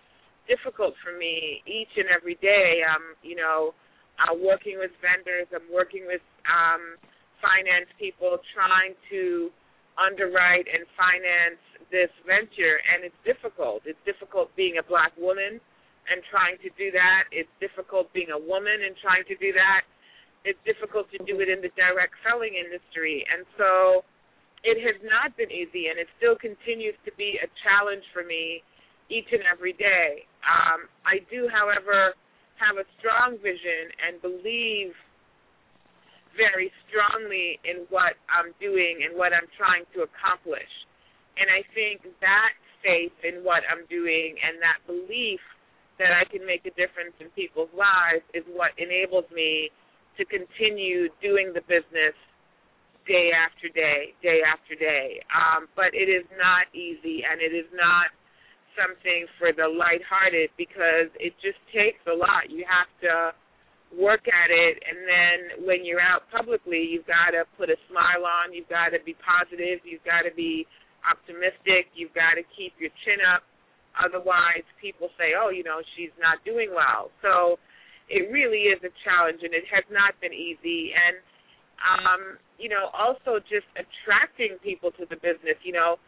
difficult 0.47 0.93
for 1.03 1.17
me 1.17 1.61
each 1.65 1.91
and 1.97 2.07
every 2.09 2.35
day. 2.41 2.81
Um, 2.85 3.17
you 3.21 3.35
know, 3.35 3.73
uh, 4.21 4.33
working 4.33 4.79
with 4.79 4.91
vendors, 5.03 5.49
I'm 5.51 5.67
working 5.67 6.07
with 6.07 6.23
um, 6.47 6.97
finance 7.43 7.89
people, 7.99 8.39
trying 8.55 8.95
to 9.11 9.51
underwrite 9.99 10.67
and 10.67 10.83
finance 10.95 11.61
this 11.91 12.11
venture, 12.25 12.81
and 12.91 13.05
it's 13.05 13.21
difficult. 13.23 13.83
It's 13.85 13.99
difficult 14.03 14.51
being 14.55 14.81
a 14.81 14.85
black 14.85 15.13
woman 15.15 15.61
and 16.05 16.17
trying 16.29 16.57
to 16.61 16.69
do 16.77 16.91
that. 16.93 17.29
It's 17.31 17.51
difficult 17.59 18.11
being 18.13 18.29
a 18.33 18.39
woman 18.39 18.85
and 18.85 18.93
trying 19.01 19.25
to 19.29 19.35
do 19.37 19.53
that. 19.53 19.85
It's 20.45 20.61
difficult 20.61 21.09
to 21.09 21.19
do 21.25 21.41
it 21.41 21.49
in 21.49 21.61
the 21.65 21.73
direct 21.73 22.13
selling 22.21 22.53
industry, 22.53 23.25
and 23.25 23.45
so 23.57 24.05
it 24.61 24.77
has 24.81 24.97
not 25.01 25.33
been 25.37 25.49
easy, 25.49 25.89
and 25.89 25.97
it 25.97 26.05
still 26.21 26.37
continues 26.37 26.93
to 27.05 27.11
be 27.17 27.37
a 27.41 27.49
challenge 27.65 28.05
for 28.13 28.21
me 28.21 28.61
each 29.09 29.29
and 29.31 29.43
every 29.45 29.73
day. 29.73 30.25
Um, 30.45 30.89
I 31.05 31.21
do, 31.29 31.49
however, 31.49 32.13
have 32.57 32.77
a 32.79 32.87
strong 32.99 33.37
vision 33.41 33.91
and 34.01 34.21
believe 34.21 34.95
very 36.35 36.71
strongly 36.87 37.59
in 37.63 37.87
what 37.89 38.19
I'm 38.27 38.51
doing 38.59 39.07
and 39.07 39.15
what 39.15 39.31
I'm 39.31 39.47
trying 39.55 39.87
to 39.95 40.03
accomplish. 40.03 40.69
And 41.39 41.47
I 41.51 41.63
think 41.75 42.03
that 42.19 42.53
faith 42.83 43.15
in 43.23 43.43
what 43.43 43.63
I'm 43.67 43.87
doing 43.87 44.35
and 44.39 44.59
that 44.61 44.83
belief 44.85 45.41
that 45.97 46.11
I 46.11 46.27
can 46.27 46.43
make 46.43 46.67
a 46.67 46.75
difference 46.75 47.15
in 47.23 47.31
people's 47.31 47.71
lives 47.71 48.23
is 48.35 48.43
what 48.51 48.75
enables 48.75 49.25
me 49.31 49.71
to 50.19 50.23
continue 50.27 51.07
doing 51.23 51.55
the 51.55 51.63
business 51.67 52.15
day 53.07 53.31
after 53.31 53.71
day, 53.71 54.11
day 54.19 54.43
after 54.43 54.75
day. 54.75 55.23
Um, 55.31 55.67
but 55.75 55.95
it 55.95 56.11
is 56.11 56.27
not 56.35 56.67
easy 56.75 57.23
and 57.23 57.39
it 57.39 57.55
is 57.55 57.67
not 57.71 58.11
something 58.75 59.25
for 59.39 59.51
the 59.55 59.67
lighthearted 59.67 60.51
because 60.59 61.09
it 61.19 61.33
just 61.41 61.59
takes 61.73 61.99
a 62.07 62.15
lot. 62.15 62.51
You 62.51 62.63
have 62.67 62.91
to 63.07 63.35
work 63.93 64.27
at 64.27 64.49
it 64.51 64.75
and 64.83 64.99
then 65.07 65.37
when 65.63 65.85
you're 65.85 66.01
out 66.01 66.27
publicly 66.33 66.83
you've 66.83 67.07
got 67.07 67.31
to 67.31 67.47
put 67.55 67.69
a 67.69 67.77
smile 67.87 68.27
on 68.27 68.51
you've 68.51 68.67
got 68.67 68.91
to 68.91 68.99
be 69.05 69.15
positive 69.23 69.79
you've 69.87 70.03
got 70.03 70.27
to 70.27 70.33
be 70.35 70.67
optimistic 71.05 71.87
you've 71.95 72.11
got 72.11 72.35
to 72.35 72.43
keep 72.57 72.73
your 72.81 72.91
chin 73.05 73.21
up. 73.23 73.45
Otherwise 73.95 74.65
people 74.81 75.07
say 75.15 75.37
oh 75.37 75.47
you 75.53 75.63
know 75.63 75.79
she's 75.95 76.11
not 76.19 76.43
doing 76.43 76.73
well. 76.75 77.13
So 77.21 77.61
it 78.11 78.27
really 78.33 78.67
is 78.67 78.81
a 78.83 78.91
challenge 79.05 79.39
and 79.45 79.53
it 79.55 79.63
has 79.71 79.85
not 79.87 80.17
been 80.19 80.33
easy. 80.33 80.91
And 80.91 81.15
um 81.79 82.21
you 82.59 82.67
know 82.67 82.91
also 82.91 83.39
just 83.47 83.69
attracting 83.79 84.59
people 84.59 84.91
to 84.97 85.07
the 85.07 85.15
business 85.23 85.55
you 85.63 85.71
know 85.71 86.01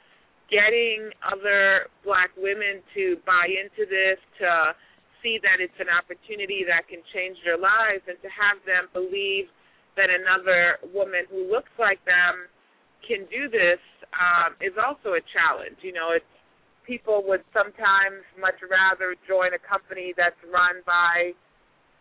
getting 0.48 1.12
other 1.24 1.92
black 2.04 2.32
women 2.38 2.80
to 2.96 3.20
buy 3.28 3.48
into 3.48 3.84
this 3.88 4.20
to 4.40 4.74
see 5.20 5.40
that 5.44 5.60
it's 5.60 5.76
an 5.80 5.92
opportunity 5.92 6.64
that 6.64 6.88
can 6.88 7.04
change 7.12 7.36
their 7.44 7.60
lives 7.60 8.04
and 8.08 8.16
to 8.24 8.30
have 8.32 8.60
them 8.64 8.88
believe 8.96 9.52
that 9.98 10.08
another 10.14 10.78
woman 10.94 11.26
who 11.28 11.50
looks 11.50 11.74
like 11.82 12.00
them 12.06 12.48
can 13.04 13.26
do 13.28 13.50
this 13.50 13.82
um, 14.14 14.54
is 14.62 14.78
also 14.78 15.18
a 15.18 15.24
challenge. 15.34 15.82
You 15.82 15.94
know, 15.94 16.14
it's 16.14 16.32
people 16.86 17.26
would 17.28 17.44
sometimes 17.52 18.24
much 18.40 18.56
rather 18.64 19.18
join 19.28 19.52
a 19.52 19.62
company 19.62 20.16
that's 20.16 20.40
run 20.48 20.80
by, 20.88 21.36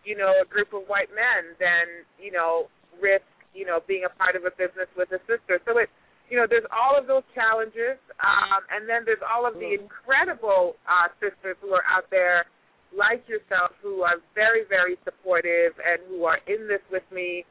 you 0.07 0.15
know, 0.15 0.31
a 0.39 0.47
group 0.47 0.71
of 0.71 0.87
white 0.87 1.11
men 1.11 1.57
than, 1.59 2.07
you 2.23 2.31
know, 2.31 2.71
risk, 3.03 3.27
you 3.51 3.67
know, 3.67 3.83
being 3.89 4.07
a 4.07 4.13
part 4.15 4.37
of 4.39 4.47
a 4.47 4.55
business 4.55 4.87
with 4.95 5.11
a 5.11 5.19
sister. 5.27 5.59
So 5.67 5.83
it 5.83 5.91
you 6.29 6.37
know, 6.37 6.47
there's 6.49 6.67
all 6.75 6.99
of 6.99 7.07
those 7.07 7.23
challenges, 7.35 7.99
um, 8.19 8.61
and 8.75 8.89
then 8.89 9.07
there's 9.07 9.23
all 9.23 9.47
of 9.47 9.55
the 9.55 9.79
incredible 9.79 10.75
uh, 10.87 11.09
sisters 11.23 11.57
who 11.63 11.71
are 11.71 11.87
out 11.87 12.11
there 12.11 12.47
like 12.95 13.23
yourself 13.29 13.75
who 13.83 14.03
are 14.03 14.19
very, 14.35 14.63
very 14.69 14.97
supportive 15.05 15.75
and 15.83 16.01
who 16.09 16.25
are 16.25 16.39
in 16.47 16.67
this 16.67 16.83
with 16.91 17.05
me 17.13 17.45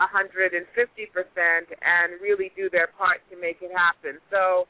150% 0.00 0.52
and 0.64 2.08
really 2.20 2.50
do 2.56 2.70
their 2.70 2.88
part 2.98 3.20
to 3.30 3.36
make 3.40 3.58
it 3.60 3.70
happen. 3.74 4.20
So 4.30 4.66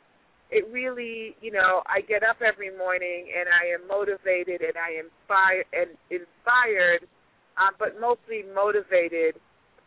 it 0.51 0.67
really, 0.71 1.37
you 1.41 1.53
know, 1.53 1.83
I 1.87 2.03
get 2.03 2.23
up 2.23 2.43
every 2.43 2.71
morning 2.77 3.31
and 3.33 3.49
I 3.49 3.73
am 3.73 3.87
motivated 3.89 4.61
and 4.61 4.77
I 4.77 5.01
am 5.01 5.09
inspired 5.09 5.67
and 5.73 5.91
inspired, 6.11 7.03
uh, 7.57 7.73
but 7.79 8.01
mostly 8.01 8.45
motivated 8.55 9.41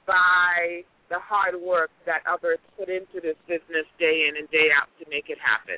by 0.08 0.86
the 1.10 1.20
hard 1.20 1.56
work 1.62 1.90
that 2.06 2.22
others 2.28 2.60
put 2.78 2.90
into 2.90 3.22
this 3.22 3.38
business 3.48 3.86
day 4.00 4.28
in 4.30 4.38
and 4.38 4.50
day 4.50 4.70
out 4.76 4.88
to 5.00 5.06
make 5.10 5.30
it 5.30 5.38
happen. 5.38 5.78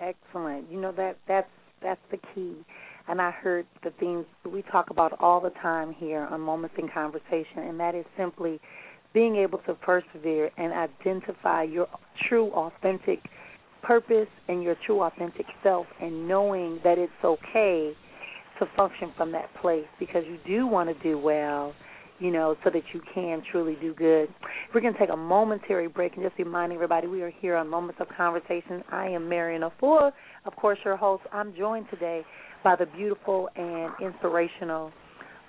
Excellent. 0.00 0.70
You 0.70 0.80
know 0.80 0.92
that 0.92 1.16
that's 1.26 1.50
that's 1.82 2.00
the 2.10 2.18
key 2.34 2.64
and 3.10 3.20
I 3.20 3.32
heard 3.32 3.66
the 3.82 3.90
things 3.98 4.24
we 4.50 4.62
talk 4.70 4.90
about 4.90 5.18
all 5.20 5.40
the 5.40 5.50
time 5.60 5.92
here 5.92 6.28
on 6.30 6.40
Moments 6.40 6.76
in 6.78 6.88
Conversation, 6.88 7.58
and 7.58 7.80
that 7.80 7.96
is 7.96 8.04
simply 8.16 8.60
being 9.12 9.34
able 9.34 9.58
to 9.66 9.74
persevere 9.74 10.50
and 10.56 10.72
identify 10.72 11.64
your 11.64 11.88
true, 12.28 12.52
authentic 12.52 13.18
purpose 13.82 14.28
and 14.48 14.62
your 14.62 14.76
true, 14.86 15.02
authentic 15.02 15.46
self, 15.64 15.86
and 16.00 16.28
knowing 16.28 16.78
that 16.84 16.98
it's 16.98 17.12
okay 17.24 17.92
to 18.60 18.66
function 18.76 19.12
from 19.16 19.32
that 19.32 19.52
place 19.60 19.86
because 19.98 20.22
you 20.28 20.38
do 20.46 20.66
want 20.68 20.88
to 20.88 21.02
do 21.02 21.18
well 21.18 21.74
you 22.20 22.30
know, 22.30 22.54
so 22.62 22.70
that 22.70 22.82
you 22.92 23.00
can 23.14 23.42
truly 23.50 23.76
do 23.80 23.94
good. 23.94 24.28
We're 24.74 24.82
going 24.82 24.92
to 24.92 24.98
take 24.98 25.10
a 25.10 25.16
momentary 25.16 25.88
break 25.88 26.14
and 26.14 26.24
just 26.24 26.38
remind 26.38 26.72
everybody 26.72 27.06
we 27.06 27.22
are 27.22 27.32
here 27.40 27.56
on 27.56 27.68
Moments 27.68 28.00
of 28.00 28.08
Conversation. 28.14 28.84
I 28.92 29.06
am 29.06 29.28
Marrian 29.28 29.62
Efua, 29.62 30.12
of 30.44 30.56
course, 30.56 30.78
your 30.84 30.96
host. 30.96 31.22
I'm 31.32 31.54
joined 31.56 31.86
today 31.90 32.22
by 32.62 32.76
the 32.76 32.86
beautiful 32.86 33.48
and 33.56 33.92
inspirational 34.00 34.92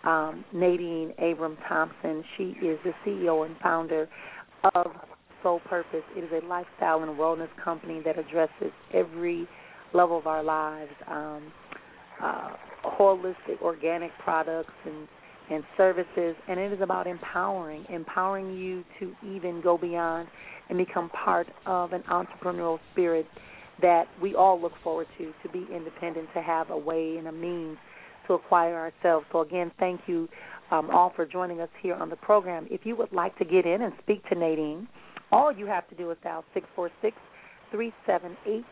um, 0.03 0.45
Nadine 0.53 1.13
Abraham 1.19 1.57
Thompson. 1.67 2.23
She 2.37 2.55
is 2.65 2.79
the 2.83 2.93
CEO 3.05 3.45
and 3.45 3.55
founder 3.61 4.07
of 4.73 4.91
Soul 5.43 5.59
Purpose. 5.67 6.03
It 6.15 6.23
is 6.23 6.43
a 6.43 6.45
lifestyle 6.45 7.03
and 7.03 7.17
wellness 7.17 7.49
company 7.63 8.01
that 8.05 8.17
addresses 8.17 8.71
every 8.93 9.47
level 9.93 10.17
of 10.17 10.27
our 10.27 10.43
lives, 10.43 10.91
um, 11.07 11.51
uh, 12.23 12.49
holistic, 12.85 13.61
organic 13.61 14.11
products 14.23 14.73
and 14.85 15.07
and 15.51 15.63
services, 15.75 16.35
and 16.47 16.59
it 16.59 16.71
is 16.71 16.81
about 16.81 17.07
empowering, 17.07 17.85
empowering 17.89 18.55
you 18.57 18.83
to 18.99 19.13
even 19.35 19.61
go 19.61 19.77
beyond 19.77 20.27
and 20.69 20.77
become 20.77 21.09
part 21.09 21.47
of 21.65 21.91
an 21.93 22.03
entrepreneurial 22.09 22.79
spirit 22.91 23.25
that 23.81 24.05
we 24.21 24.35
all 24.35 24.61
look 24.61 24.73
forward 24.83 25.07
to 25.17 25.33
to 25.43 25.49
be 25.51 25.67
independent, 25.73 26.27
to 26.33 26.41
have 26.41 26.69
a 26.69 26.77
way 26.77 27.17
and 27.17 27.27
a 27.27 27.31
means 27.31 27.77
to 28.27 28.33
acquire 28.33 28.75
ourselves. 28.75 29.25
So 29.31 29.41
again, 29.41 29.71
thank 29.79 30.01
you 30.07 30.29
um, 30.71 30.89
all 30.89 31.11
for 31.15 31.25
joining 31.25 31.59
us 31.59 31.69
here 31.81 31.95
on 31.95 32.09
the 32.09 32.15
program. 32.15 32.67
If 32.69 32.81
you 32.85 32.95
would 32.95 33.11
like 33.11 33.37
to 33.39 33.45
get 33.45 33.65
in 33.65 33.81
and 33.81 33.93
speak 34.01 34.27
to 34.29 34.35
Nadine, 34.35 34.87
all 35.31 35.51
you 35.51 35.65
have 35.65 35.87
to 35.89 35.95
do 35.95 36.11
is 36.11 36.17
dial 36.23 36.45
six 36.53 36.65
four 36.75 36.89
six 37.01 37.17
three 37.71 37.91
seven 38.05 38.37
eight 38.47 38.65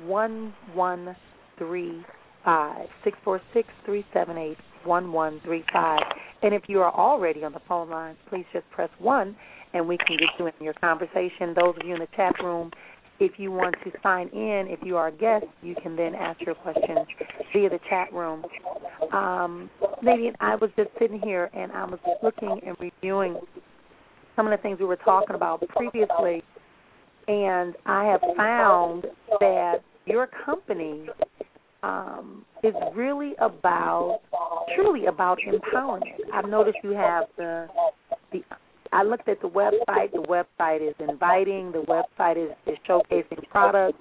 one 0.00 0.52
one 0.74 1.14
three 1.58 2.04
five 2.44 2.88
six 3.04 3.16
four 3.24 3.40
six 3.52 3.68
three 3.84 4.04
seven 4.12 4.36
eight 4.38 4.58
one 4.86 5.12
one 5.12 5.40
three 5.44 5.64
five. 5.72 6.00
And 6.42 6.54
if 6.54 6.62
you 6.68 6.80
are 6.80 6.94
already 6.94 7.44
on 7.44 7.52
the 7.52 7.60
phone 7.68 7.90
lines, 7.90 8.18
please 8.28 8.44
just 8.52 8.68
press 8.70 8.90
one, 8.98 9.36
and 9.72 9.86
we 9.86 9.96
can 9.98 10.16
get 10.16 10.28
you 10.38 10.46
in 10.46 10.52
your 10.60 10.74
conversation. 10.74 11.54
Those 11.54 11.74
of 11.80 11.86
you 11.86 11.94
in 11.94 12.00
the 12.00 12.08
chat 12.14 12.34
room, 12.42 12.70
if 13.18 13.38
you 13.38 13.50
want 13.50 13.74
to 13.84 13.90
sign 14.02 14.28
in, 14.28 14.66
if 14.68 14.80
you 14.84 14.96
are 14.96 15.08
a 15.08 15.12
guest, 15.12 15.46
you 15.62 15.74
can 15.82 15.96
then 15.96 16.14
ask 16.14 16.40
your 16.42 16.54
questions 16.54 17.06
via 17.52 17.70
the 17.70 17.80
chat 17.88 18.12
room. 18.12 18.44
Um, 19.12 19.70
Nadine, 20.02 20.34
I 20.40 20.56
was 20.56 20.70
just 20.76 20.90
sitting 20.98 21.20
here 21.20 21.50
and 21.54 21.72
I 21.72 21.84
was 21.84 21.98
looking 22.22 22.60
and 22.66 22.76
reviewing 22.78 23.40
some 24.36 24.46
of 24.46 24.56
the 24.56 24.62
things 24.62 24.78
we 24.78 24.84
were 24.84 24.96
talking 24.96 25.34
about 25.34 25.66
previously, 25.68 26.42
and 27.26 27.74
I 27.86 28.04
have 28.04 28.20
found 28.36 29.06
that 29.40 29.76
your 30.04 30.28
company 30.44 31.06
um, 31.86 32.44
is 32.62 32.74
really 32.94 33.34
about, 33.38 34.20
truly 34.74 35.06
about 35.06 35.38
empowerment. 35.46 36.02
I've 36.32 36.48
noticed 36.48 36.78
you 36.82 36.90
have 36.90 37.24
the 37.36 37.68
the 38.32 38.42
I 38.92 39.02
looked 39.02 39.28
at 39.28 39.40
the 39.42 39.48
website. 39.48 40.12
The 40.12 40.44
website 40.58 40.88
is 40.88 40.94
inviting. 41.00 41.72
The 41.72 41.82
website 41.82 42.42
is, 42.42 42.56
is 42.66 42.78
showcasing 42.88 43.48
products, 43.50 43.98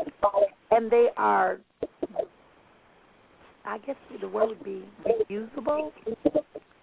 and 0.71 0.91
they 0.91 1.07
are. 1.17 1.59
I 3.65 3.79
guess 3.79 3.95
the 4.21 4.27
word 4.27 4.49
would 4.49 4.63
be 4.63 4.83
reusable. 5.29 5.91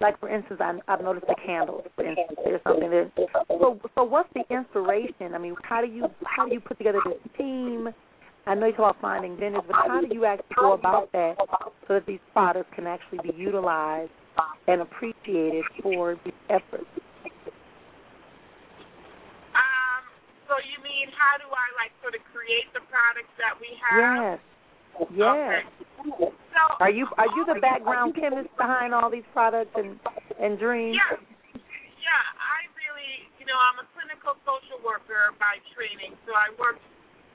Like 0.01 0.19
for 0.19 0.29
instance, 0.29 0.59
I, 0.61 0.77
I've 0.89 1.01
noticed 1.01 1.27
the 1.27 1.35
candles. 1.45 1.83
For 1.95 2.05
instance, 2.05 2.37
there's 2.43 2.61
something 2.67 2.89
that. 2.89 3.11
So, 3.47 3.79
so 3.95 4.03
what's 4.03 4.29
the 4.33 4.43
inspiration? 4.53 5.33
I 5.33 5.37
mean, 5.37 5.55
how 5.63 5.81
do 5.81 5.87
you 5.87 6.07
how 6.25 6.45
do 6.45 6.53
you 6.53 6.59
put 6.59 6.77
together 6.77 6.99
this 7.05 7.31
team? 7.37 7.89
I 8.45 8.55
know 8.55 8.67
you 8.67 8.73
talk 8.73 8.99
about 8.99 9.01
finding 9.01 9.37
vendors, 9.39 9.63
but 9.67 9.75
how 9.75 10.01
do 10.01 10.11
you 10.11 10.25
actually 10.25 10.55
go 10.59 10.73
about 10.73 11.11
that 11.13 11.35
so 11.87 11.95
that 11.95 12.05
these 12.05 12.19
products 12.33 12.67
can 12.75 12.87
actually 12.87 13.19
be 13.23 13.31
utilized 13.37 14.11
and 14.67 14.81
appreciated 14.81 15.63
for 15.81 16.19
these 16.25 16.33
efforts? 16.49 16.91
Um, 19.55 20.03
so 20.51 20.59
you 20.59 20.83
mean 20.83 21.07
how 21.15 21.39
do 21.39 21.47
I 21.47 21.67
like 21.79 21.95
sort 22.03 22.19
of 22.19 22.23
create 22.35 22.67
the 22.75 22.83
products 22.91 23.31
that 23.39 23.55
we 23.63 23.71
have? 23.79 23.95
Yes. 23.95 24.43
Yes. 25.15 25.63
Okay. 26.03 26.35
So 26.51 26.61
are 26.83 26.91
you 26.91 27.07
are 27.15 27.31
you 27.31 27.47
the 27.47 27.63
background 27.63 28.13
chemist 28.19 28.51
behind 28.59 28.93
all 28.93 29.09
these 29.09 29.25
products 29.31 29.71
and 29.75 29.95
and 30.35 30.59
dreams? 30.59 30.99
Yeah. 30.99 31.15
Yeah, 32.03 32.25
I 32.35 32.67
really, 32.75 33.31
you 33.39 33.47
know, 33.47 33.55
I'm 33.55 33.79
a 33.79 33.87
clinical 33.95 34.35
social 34.43 34.83
worker 34.83 35.31
by 35.39 35.63
training, 35.71 36.19
so 36.27 36.35
I 36.35 36.51
worked 36.59 36.83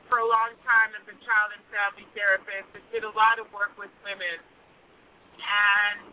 for 0.09 0.25
a 0.25 0.29
long 0.29 0.57
time 0.65 0.97
as 0.97 1.05
a 1.07 1.17
child 1.23 1.49
and 1.55 1.63
family 1.69 2.09
therapist 2.17 2.69
and 2.75 2.85
did 2.91 3.05
a 3.05 3.13
lot 3.13 3.37
of 3.39 3.47
work 3.53 3.73
with 3.77 3.93
women. 4.03 4.41
And 5.39 6.11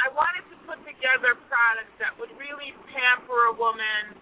I 0.00 0.08
wanted 0.16 0.48
to 0.48 0.56
put 0.64 0.80
together 0.82 1.36
products 1.48 1.94
that 2.00 2.16
would 2.16 2.32
really 2.40 2.72
pamper 2.90 3.52
a 3.52 3.54
woman 3.54 4.16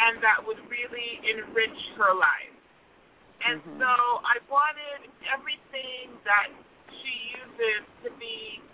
and 0.00 0.16
that 0.24 0.40
would 0.40 0.60
really 0.72 1.20
enrich 1.28 1.80
her 2.00 2.16
life. 2.16 2.56
And 3.44 3.60
mm-hmm. 3.60 3.80
so 3.84 3.92
I 4.24 4.40
wanted 4.48 5.08
everything 5.28 6.16
that 6.24 6.52
she 6.88 7.14
uses 7.36 7.84
to 8.04 8.10
be 8.20 8.64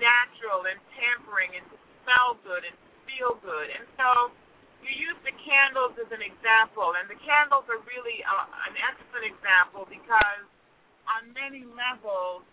natural 0.00 0.64
and 0.68 0.80
pampering 0.96 1.52
and 1.56 1.64
to 1.68 1.76
smell 2.04 2.36
good 2.44 2.64
and 2.64 2.76
feel 3.04 3.36
good. 3.44 3.68
And 3.72 3.84
so 4.00 4.32
you 4.84 4.92
use 4.92 5.18
the 5.22 5.34
candles 5.44 5.96
as 6.00 6.10
an 6.12 6.24
example, 6.24 6.96
and 6.96 7.06
the 7.10 7.18
candles 7.20 7.68
are 7.68 7.80
really 7.84 8.24
uh, 8.24 8.68
an 8.70 8.74
excellent 8.80 9.26
example 9.28 9.84
because 9.88 10.44
on 11.08 11.30
many 11.36 11.64
levels, 11.64 12.46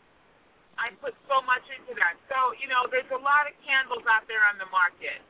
I 0.77 0.93
put 1.01 1.17
so 1.25 1.41
much 1.45 1.65
into 1.73 1.97
that. 1.97 2.17
So, 2.29 2.53
you 2.61 2.69
know, 2.69 2.85
there's 2.89 3.09
a 3.09 3.21
lot 3.21 3.49
of 3.49 3.53
candles 3.65 4.05
out 4.05 4.29
there 4.29 4.45
on 4.45 4.61
the 4.61 4.69
market 4.69 5.21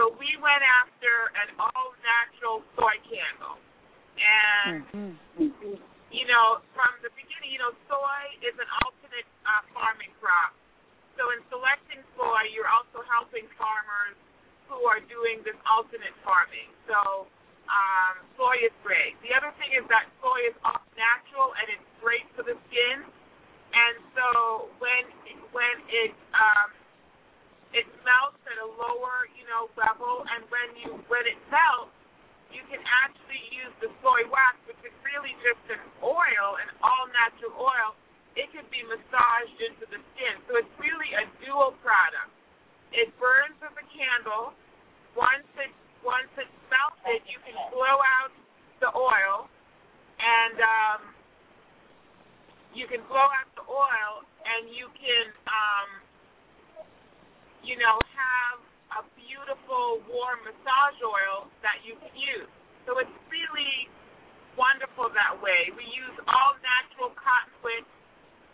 but 0.00 0.16
we 0.18 0.32
went 0.38 0.62
after 0.62 1.28
an 1.44 1.48
all 1.58 1.92
natural 2.00 2.62
soy 2.72 2.96
candle. 3.04 3.58
And 4.20 4.80
mm-hmm. 5.36 5.76
you 6.08 6.24
know, 6.24 6.64
from 6.76 6.92
the 7.02 7.10
beginning, 7.16 7.52
you 7.52 7.60
know, 7.60 7.74
soy 7.84 8.22
is 8.44 8.54
an 8.56 8.70
alternate 8.84 9.28
uh, 9.44 9.62
farming 9.74 10.12
crop. 10.20 10.54
So 11.18 11.28
in 11.34 11.42
selecting 11.50 12.00
soy, 12.14 12.48
you're 12.54 12.70
also 12.70 13.02
helping 13.04 13.44
farmers 13.60 14.16
who 14.70 14.86
are 14.86 15.02
doing 15.10 15.42
this 15.42 15.58
alternate 15.66 16.14
farming. 16.22 16.70
So 16.86 17.26
um, 17.66 18.14
soy 18.38 18.62
is 18.62 18.74
great. 18.86 19.18
The 19.26 19.34
other 19.34 19.50
thing 19.58 19.74
is 19.74 19.82
that 19.90 20.06
soy 20.22 20.40
is 20.46 20.56
all 20.62 20.82
natural 20.94 21.50
and 21.58 21.66
it's 21.74 21.88
great 21.98 22.24
for 22.38 22.46
the 22.46 22.54
skin. 22.70 23.02
And 23.70 23.96
so 24.14 24.70
when 24.78 25.04
when 25.50 25.76
it 25.90 26.14
um, 26.34 26.70
it 27.70 27.86
melts 28.02 28.42
at 28.50 28.58
a 28.58 28.66
lower, 28.66 29.30
you 29.38 29.46
know, 29.46 29.70
level, 29.78 30.26
and 30.26 30.42
when 30.50 30.68
you 30.74 30.98
when 31.06 31.22
it 31.26 31.38
melts, 31.50 31.94
you 32.50 32.66
can 32.66 32.82
actually 33.06 33.42
use 33.54 33.70
the 33.78 33.90
soy 34.02 34.26
wax, 34.26 34.58
which 34.66 34.82
is 34.82 34.94
really 35.06 35.34
just 35.38 35.62
an 35.70 35.82
oil, 36.02 36.58
an 36.58 36.70
all 36.82 37.06
natural 37.14 37.54
oil. 37.54 37.94
It 38.34 38.50
can 38.50 38.66
be 38.74 38.82
massaged 38.86 39.58
into 39.62 39.86
the 39.90 40.02
skin, 40.14 40.34
so 40.50 40.58
it's 40.58 40.74
really 40.78 41.14
a 41.14 41.26
dual 41.42 41.78
product. 41.82 42.39
It 42.92 43.08
burns 43.18 43.56
with 43.62 43.74
a 43.78 43.86
candle. 43.90 44.54
Once 45.14 45.46
it 45.58 45.72
once 46.00 46.30
it's 46.40 46.56
melted, 46.72 47.20
you 47.28 47.36
can 47.44 47.54
blow 47.70 47.98
out 48.00 48.32
the 48.80 48.88
oil, 48.96 49.52
and 50.16 50.56
um, 50.58 51.00
you 52.72 52.88
can 52.88 53.04
blow 53.06 53.28
out 53.28 53.50
the 53.52 53.66
oil, 53.68 54.24
and 54.42 54.72
you 54.72 54.88
can 54.96 55.26
um, 55.44 55.88
you 57.62 57.76
know, 57.76 57.96
have 58.16 58.58
a 58.98 59.02
beautiful 59.16 60.02
warm 60.08 60.40
massage 60.44 60.98
oil 61.04 61.48
that 61.60 61.80
you 61.84 61.96
can 62.00 62.12
use. 62.16 62.48
So 62.88 62.96
it's 62.98 63.12
really 63.28 63.88
wonderful 64.56 65.12
that 65.12 65.36
way. 65.38 65.70
We 65.76 65.84
use 65.86 66.16
all 66.26 66.56
natural 66.58 67.12
cotton 67.14 67.54
wicks. 67.62 67.88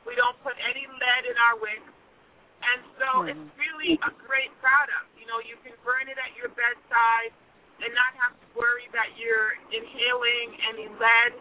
We 0.04 0.14
don't 0.18 0.36
put 0.42 0.54
any 0.60 0.86
lead 0.86 1.24
in 1.26 1.36
our 1.38 1.56
wicks. 1.58 1.95
And 2.66 2.80
so 2.98 3.08
mm-hmm. 3.22 3.30
it's 3.30 3.46
really 3.54 3.94
a 4.02 4.12
great 4.26 4.50
product. 4.58 5.08
You 5.14 5.26
know, 5.30 5.38
you 5.42 5.54
can 5.62 5.74
burn 5.86 6.10
it 6.10 6.18
at 6.18 6.34
your 6.34 6.50
bedside 6.54 7.30
and 7.78 7.92
not 7.94 8.12
have 8.18 8.34
to 8.34 8.46
worry 8.56 8.88
that 8.96 9.14
you're 9.14 9.54
inhaling 9.70 10.48
any 10.72 10.88
lead. 10.98 11.32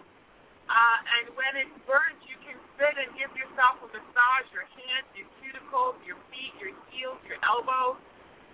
Uh, 0.66 0.98
and 1.22 1.26
when 1.38 1.54
it 1.62 1.70
burns, 1.86 2.20
you 2.26 2.38
can 2.42 2.58
sit 2.78 2.94
and 2.98 3.10
give 3.16 3.32
yourself 3.38 3.80
a 3.86 3.90
massage, 3.90 4.48
your 4.52 4.66
hands, 4.66 5.08
your 5.14 5.30
cuticles, 5.42 5.96
your 6.04 6.18
feet, 6.34 6.54
your 6.58 6.74
heels, 6.90 7.22
your 7.26 7.38
elbows, 7.46 8.02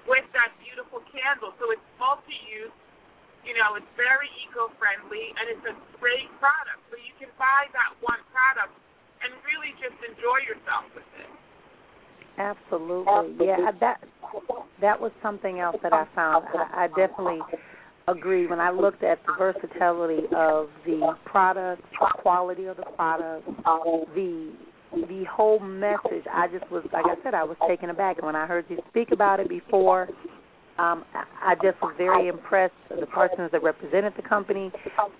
with 0.06 0.28
that 0.36 0.52
beautiful 0.60 1.02
candle. 1.10 1.56
So 1.58 1.72
it's 1.72 1.88
multi-use. 1.98 2.76
You 3.42 3.58
know, 3.58 3.74
it's 3.74 3.90
very 3.98 4.30
eco-friendly, 4.46 5.34
and 5.34 5.46
it's 5.50 5.66
a 5.66 5.76
great 5.98 6.30
product. 6.38 6.78
So 6.94 7.02
you 7.02 7.16
can 7.18 7.34
buy 7.42 7.66
that 7.74 7.98
one 8.06 8.22
product 8.30 8.76
and 9.26 9.34
really 9.50 9.74
just 9.82 9.98
enjoy 10.06 10.46
yourself 10.46 10.86
with 10.94 11.10
it. 11.18 11.32
Absolutely, 12.42 13.46
yeah. 13.46 13.72
That 13.80 14.02
that 14.82 15.00
was 15.00 15.12
something 15.22 15.60
else 15.60 15.76
that 15.84 15.94
I 15.94 16.06
found. 16.16 16.46
I, 16.54 16.86
I 16.86 16.88
definitely 16.88 17.40
agree 18.08 18.48
when 18.48 18.60
I 18.60 18.72
looked 18.72 19.04
at 19.04 19.20
the 19.26 19.34
versatility 19.38 20.26
of 20.36 20.70
the 20.86 21.16
product, 21.26 21.84
the 21.92 22.08
quality 22.22 22.66
of 22.66 22.78
the 22.78 22.86
product, 22.96 23.48
the 24.16 24.52
the 24.92 25.24
whole 25.32 25.60
message. 25.60 26.26
I 26.34 26.48
just 26.48 26.70
was 26.72 26.84
like 26.92 27.06
I 27.06 27.22
said, 27.24 27.34
I 27.34 27.44
was 27.44 27.58
taken 27.68 27.90
aback 27.90 28.18
and 28.18 28.26
when 28.26 28.36
I 28.36 28.46
heard 28.46 28.66
you 28.70 28.80
speak 28.90 29.12
about 29.12 29.40
it 29.40 29.50
before. 29.50 30.10
Um, 30.80 31.04
I 31.44 31.54
just 31.62 31.80
was 31.82 31.94
very 31.98 32.28
impressed. 32.28 32.74
The 32.90 33.06
persons 33.06 33.52
that 33.52 33.62
represented 33.62 34.14
the 34.16 34.24
company 34.24 34.72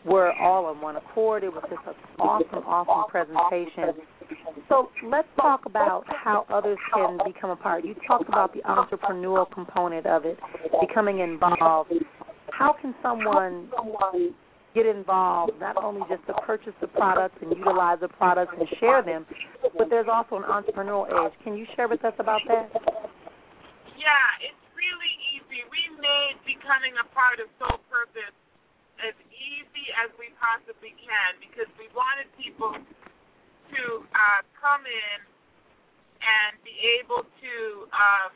were 0.06 0.32
all 0.34 0.66
on 0.66 0.82
one 0.82 0.96
accord. 0.96 1.44
It 1.44 1.54
was 1.54 1.64
just 1.70 1.86
an 1.86 1.94
awesome, 2.18 2.64
awesome 2.66 3.12
presentation. 3.12 4.02
So 4.70 4.90
let's 5.06 5.28
talk 5.36 5.66
about 5.66 6.06
how 6.08 6.46
others 6.50 6.78
can 6.94 7.18
become 7.26 7.50
a 7.50 7.56
part. 7.56 7.84
You 7.86 7.96
talked 8.08 8.30
about 8.30 8.54
the 8.54 8.62
entrepreneurial 8.62 9.52
component 9.52 10.06
of 10.06 10.26
it, 10.26 10.38
becoming 10.82 11.20
involved 11.20 11.92
how 12.62 12.78
can 12.78 12.94
someone 13.02 13.66
get 14.78 14.86
involved, 14.86 15.58
not 15.60 15.82
only 15.82 16.06
just 16.06 16.22
to 16.28 16.34
purchase 16.46 16.78
the 16.80 16.88
products 16.88 17.36
and 17.42 17.50
utilize 17.58 17.98
the 18.00 18.08
products 18.08 18.54
and 18.54 18.70
share 18.80 19.02
them, 19.02 19.26
but 19.78 19.90
there's 19.90 20.06
also 20.06 20.38
an 20.38 20.46
entrepreneurial 20.46 21.10
edge. 21.10 21.34
Can 21.44 21.58
you 21.58 21.66
share 21.76 21.90
with 21.90 22.06
us 22.06 22.14
about 22.20 22.40
that? 22.48 22.70
Yeah, 23.98 24.46
it's 24.46 24.64
really 24.78 25.14
easy. 25.34 25.66
We 25.74 25.82
made 25.98 26.38
becoming 26.46 26.94
a 27.02 27.08
part 27.18 27.42
of 27.42 27.50
Soul 27.58 27.82
Purpose 27.90 28.36
as 29.02 29.18
easy 29.34 29.86
as 29.98 30.14
we 30.22 30.30
possibly 30.38 30.94
can 31.02 31.42
because 31.42 31.68
we 31.82 31.90
wanted 31.98 32.30
people 32.38 32.78
to 33.78 33.84
uh, 34.12 34.42
come 34.60 34.84
in 34.86 35.20
and 36.22 36.54
be 36.62 36.76
able 37.02 37.26
to, 37.26 37.56
uh, 37.90 38.30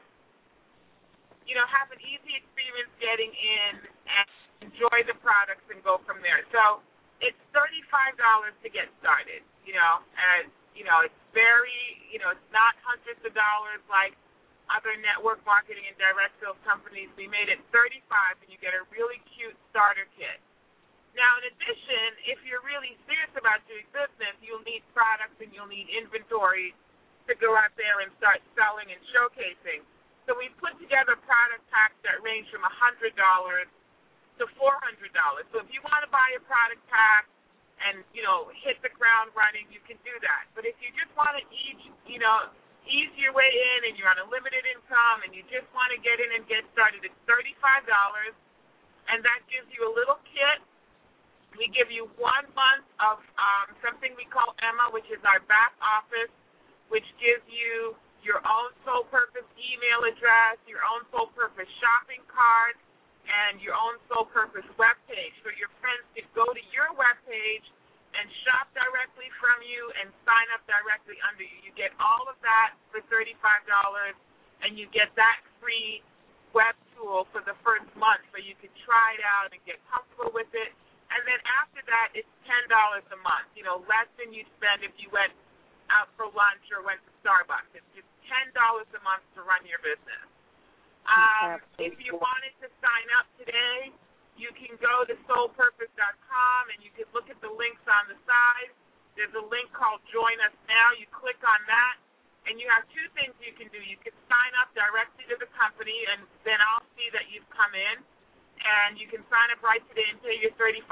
you 1.45 1.53
know, 1.53 1.65
have 1.69 1.93
an 1.93 2.01
easy 2.01 2.33
experience 2.33 2.89
getting 2.97 3.29
in 3.29 3.73
and 3.85 4.27
enjoy 4.65 5.05
the 5.05 5.13
products 5.21 5.65
and 5.69 5.77
go 5.85 6.01
from 6.07 6.23
there. 6.25 6.41
So 6.49 6.81
it's 7.21 7.37
thirty-five 7.53 8.17
dollars 8.17 8.57
to 8.65 8.69
get 8.73 8.89
started. 8.99 9.45
You 9.65 9.73
know, 9.77 10.01
and 10.13 10.49
you 10.77 10.85
know 10.85 11.01
it's 11.05 11.21
very, 11.33 12.05
you 12.13 12.21
know, 12.21 12.33
it's 12.33 12.49
not 12.53 12.77
hundreds 12.85 13.21
of 13.25 13.33
dollars 13.33 13.81
like 13.89 14.13
other 14.69 14.93
network 14.97 15.41
marketing 15.45 15.85
and 15.89 15.97
direct 15.97 16.37
sales 16.41 16.57
companies. 16.65 17.09
We 17.17 17.29
made 17.29 17.49
it 17.49 17.61
thirty-five, 17.73 18.41
and 18.41 18.49
you 18.49 18.57
get 18.61 18.73
a 18.77 18.85
really 18.93 19.21
cute 19.33 19.57
starter 19.73 20.05
kit. 20.17 20.41
Now, 21.15 21.39
in 21.39 21.47
addition, 21.47 22.07
if 22.27 22.43
you're 22.43 22.63
really 22.67 22.99
serious 23.07 23.31
about 23.39 23.63
doing 23.71 23.87
business, 23.95 24.35
you'll 24.43 24.63
need 24.67 24.83
products 24.91 25.39
and 25.39 25.47
you'll 25.55 25.71
need 25.71 25.87
inventory 25.87 26.75
to 27.31 27.33
go 27.39 27.55
out 27.55 27.71
there 27.79 28.03
and 28.03 28.11
start 28.19 28.43
selling 28.51 28.91
and 28.91 28.99
showcasing. 29.15 29.81
So 30.27 30.35
we 30.35 30.51
put 30.59 30.75
together 30.75 31.15
product 31.23 31.63
packs 31.71 31.95
that 32.03 32.19
range 32.19 32.51
from 32.51 32.67
$100 32.67 33.15
to 33.15 34.43
$400. 34.43 34.51
So 35.55 35.63
if 35.63 35.69
you 35.71 35.79
want 35.87 36.03
to 36.03 36.11
buy 36.11 36.35
a 36.35 36.41
product 36.43 36.83
pack 36.91 37.31
and, 37.79 38.03
you 38.11 38.19
know, 38.19 38.51
hit 38.51 38.83
the 38.83 38.91
ground 38.91 39.31
running, 39.39 39.71
you 39.71 39.79
can 39.87 39.95
do 40.03 40.13
that. 40.19 40.51
But 40.51 40.67
if 40.67 40.75
you 40.83 40.91
just 40.99 41.15
want 41.15 41.39
to 41.39 41.43
ease, 41.47 41.79
you 42.03 42.19
know, 42.19 42.51
ease 42.83 43.13
your 43.15 43.31
way 43.31 43.47
in 43.47 43.79
and 43.87 43.95
you're 43.95 44.11
on 44.11 44.19
a 44.19 44.27
limited 44.27 44.67
income 44.67 45.23
and 45.23 45.31
you 45.31 45.47
just 45.47 45.65
want 45.71 45.95
to 45.95 45.99
get 46.03 46.19
in 46.19 46.27
and 46.35 46.43
get 46.51 46.67
started, 46.75 47.07
it's 47.07 47.15
$35 47.23 47.55
and 49.07 49.23
that 49.23 49.39
gives 49.47 49.69
you 49.71 49.85
a 49.87 49.93
little 49.95 50.19
kit 50.27 50.59
we 51.55 51.71
give 51.71 51.91
you 51.91 52.07
one 52.19 52.47
month 52.53 52.87
of 52.99 53.19
um, 53.39 53.67
something 53.79 54.11
we 54.19 54.27
call 54.27 54.55
Emma, 54.59 54.91
which 54.91 55.07
is 55.11 55.19
our 55.23 55.39
back 55.47 55.75
office, 55.79 56.31
which 56.91 57.05
gives 57.19 57.43
you 57.47 57.95
your 58.23 58.41
own 58.43 58.73
Soul 58.83 59.05
Purpose 59.13 59.45
email 59.57 60.05
address, 60.05 60.57
your 60.65 60.83
own 60.83 61.05
Soul 61.13 61.31
Purpose 61.37 61.69
shopping 61.79 62.23
cart, 62.27 62.77
and 63.25 63.61
your 63.61 63.77
own 63.77 63.97
Soul 64.09 64.27
Purpose 64.29 64.65
web 64.77 64.97
page. 65.09 65.33
So 65.45 65.53
your 65.55 65.71
friends 65.81 66.03
can 66.13 66.27
go 66.33 66.45
to 66.45 66.63
your 66.73 66.91
web 66.97 67.17
page 67.25 67.65
and 68.15 68.25
shop 68.47 68.71
directly 68.71 69.27
from 69.43 69.59
you 69.61 69.91
and 69.99 70.07
sign 70.23 70.47
up 70.55 70.63
directly 70.65 71.19
under 71.27 71.43
you. 71.43 71.57
You 71.67 71.73
get 71.75 71.91
all 71.99 72.25
of 72.31 72.39
that 72.41 72.77
for 72.89 73.03
$35, 73.11 73.35
and 74.63 74.79
you 74.79 74.87
get 74.95 75.11
that 75.19 75.43
free 75.59 76.01
web 76.55 76.73
tool 76.95 77.27
for 77.35 77.43
the 77.43 77.53
first 77.61 77.85
month 77.99 78.23
so 78.31 78.39
you 78.39 78.55
can 78.63 78.71
try 78.87 79.19
it 79.19 79.23
out 79.27 79.51
and 79.51 79.59
get 79.67 79.75
comfortable 79.91 80.31
with 80.31 80.47
it 80.55 80.71
and 81.15 81.23
then 81.23 81.39
after 81.47 81.79
that, 81.87 82.11
it's 82.11 82.29
ten 82.43 82.67
dollars 82.67 83.07
a 83.15 83.19
month. 83.23 83.47
You 83.55 83.63
know, 83.63 83.79
less 83.87 84.11
than 84.19 84.35
you'd 84.35 84.51
spend 84.59 84.83
if 84.83 84.91
you 84.99 85.07
went 85.15 85.31
out 85.87 86.11
for 86.19 86.27
lunch 86.27 86.67
or 86.75 86.83
went 86.83 86.99
to 87.07 87.11
Starbucks. 87.23 87.71
It's 87.71 87.91
just 87.95 88.09
ten 88.27 88.51
dollars 88.51 88.89
a 88.91 89.01
month 89.07 89.23
to 89.39 89.47
run 89.47 89.63
your 89.63 89.79
business. 89.79 90.27
Um, 91.07 91.61
if 91.77 91.95
you 92.01 92.17
wanted 92.17 92.51
to 92.65 92.67
sign 92.81 93.07
up 93.15 93.29
today, 93.39 93.93
you 94.35 94.49
can 94.57 94.73
go 94.81 95.05
to 95.05 95.13
soulpurpose.com 95.29 96.61
and 96.73 96.81
you 96.81 96.89
can 96.97 97.05
look 97.13 97.29
at 97.29 97.37
the 97.39 97.51
links 97.53 97.85
on 97.85 98.09
the 98.09 98.17
side. 98.25 98.73
There's 99.13 99.31
a 99.37 99.45
link 99.47 99.71
called 99.71 100.01
Join 100.11 100.35
Us 100.43 100.55
Now. 100.67 100.91
You 100.97 101.07
click 101.13 101.39
on 101.45 101.61
that, 101.69 101.95
and 102.49 102.59
you 102.59 102.67
have 102.67 102.83
two 102.91 103.07
things 103.15 103.31
you 103.39 103.55
can 103.55 103.71
do. 103.71 103.79
You 103.79 103.95
can 104.01 104.11
sign 104.27 104.51
up 104.59 104.73
directly 104.75 105.23
to 105.31 105.37
the 105.39 105.47
company, 105.55 105.95
and 106.11 106.27
then 106.43 106.59
I'll 106.59 106.83
see 106.99 107.07
that 107.15 107.31
you've 107.31 107.47
come 107.53 107.71
in 107.71 108.03
and 108.61 108.97
you 108.97 109.07
can 109.11 109.21
sign 109.27 109.47
up 109.51 109.61
right 109.61 109.83
today 109.91 110.07
and 110.11 110.19
pay 110.23 110.39
your 110.39 110.53
$35. 110.57 110.85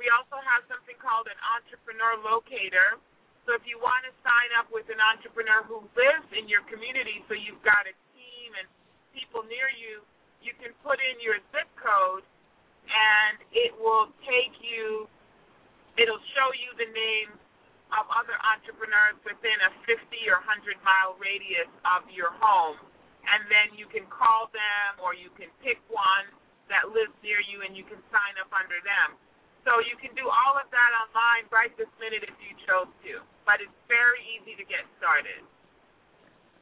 We 0.00 0.08
also 0.08 0.40
have 0.40 0.64
something 0.66 0.96
called 0.96 1.28
an 1.28 1.36
entrepreneur 1.60 2.16
locator. 2.24 2.96
So 3.44 3.52
if 3.52 3.64
you 3.68 3.76
want 3.80 4.08
to 4.08 4.12
sign 4.24 4.50
up 4.56 4.72
with 4.72 4.88
an 4.88 5.00
entrepreneur 5.00 5.60
who 5.68 5.84
lives 5.92 6.28
in 6.32 6.48
your 6.48 6.64
community, 6.68 7.20
so 7.28 7.36
you've 7.36 7.60
got 7.60 7.84
a 7.84 7.94
team 8.16 8.48
and 8.56 8.66
people 9.12 9.44
near 9.44 9.68
you, 9.76 10.00
you 10.40 10.56
can 10.56 10.72
put 10.80 10.96
in 11.00 11.20
your 11.20 11.36
zip 11.52 11.68
code 11.76 12.24
and 12.88 13.36
it 13.52 13.76
will 13.76 14.08
take 14.24 14.56
you, 14.64 15.04
it'll 16.00 16.24
show 16.32 16.48
you 16.56 16.72
the 16.80 16.88
names 16.88 17.36
of 17.92 18.08
other 18.14 18.34
entrepreneurs 18.40 19.18
within 19.26 19.58
a 19.66 19.70
50 19.84 20.00
or 20.30 20.40
100 20.42 20.78
mile 20.80 21.18
radius 21.20 21.68
of 21.84 22.06
your 22.08 22.32
home. 22.40 22.80
And 23.26 23.46
then 23.48 23.76
you 23.76 23.86
can 23.90 24.08
call 24.08 24.48
them 24.50 25.00
or 25.02 25.12
you 25.12 25.28
can 25.36 25.52
pick 25.60 25.78
one 25.92 26.26
that 26.72 26.88
lives 26.90 27.12
near 27.20 27.42
you 27.42 27.66
and 27.66 27.74
you 27.74 27.84
can 27.84 27.98
sign 28.08 28.34
up 28.40 28.50
under 28.54 28.78
them. 28.82 29.18
So 29.66 29.82
you 29.84 29.98
can 30.00 30.16
do 30.16 30.24
all 30.24 30.56
of 30.56 30.66
that 30.72 30.90
online 31.04 31.44
right 31.52 31.72
this 31.76 31.90
minute 32.00 32.24
if 32.24 32.32
you 32.40 32.56
chose 32.64 32.88
to. 33.04 33.20
But 33.44 33.60
it's 33.60 33.76
very 33.90 34.22
easy 34.36 34.56
to 34.56 34.64
get 34.64 34.88
started. 34.96 35.44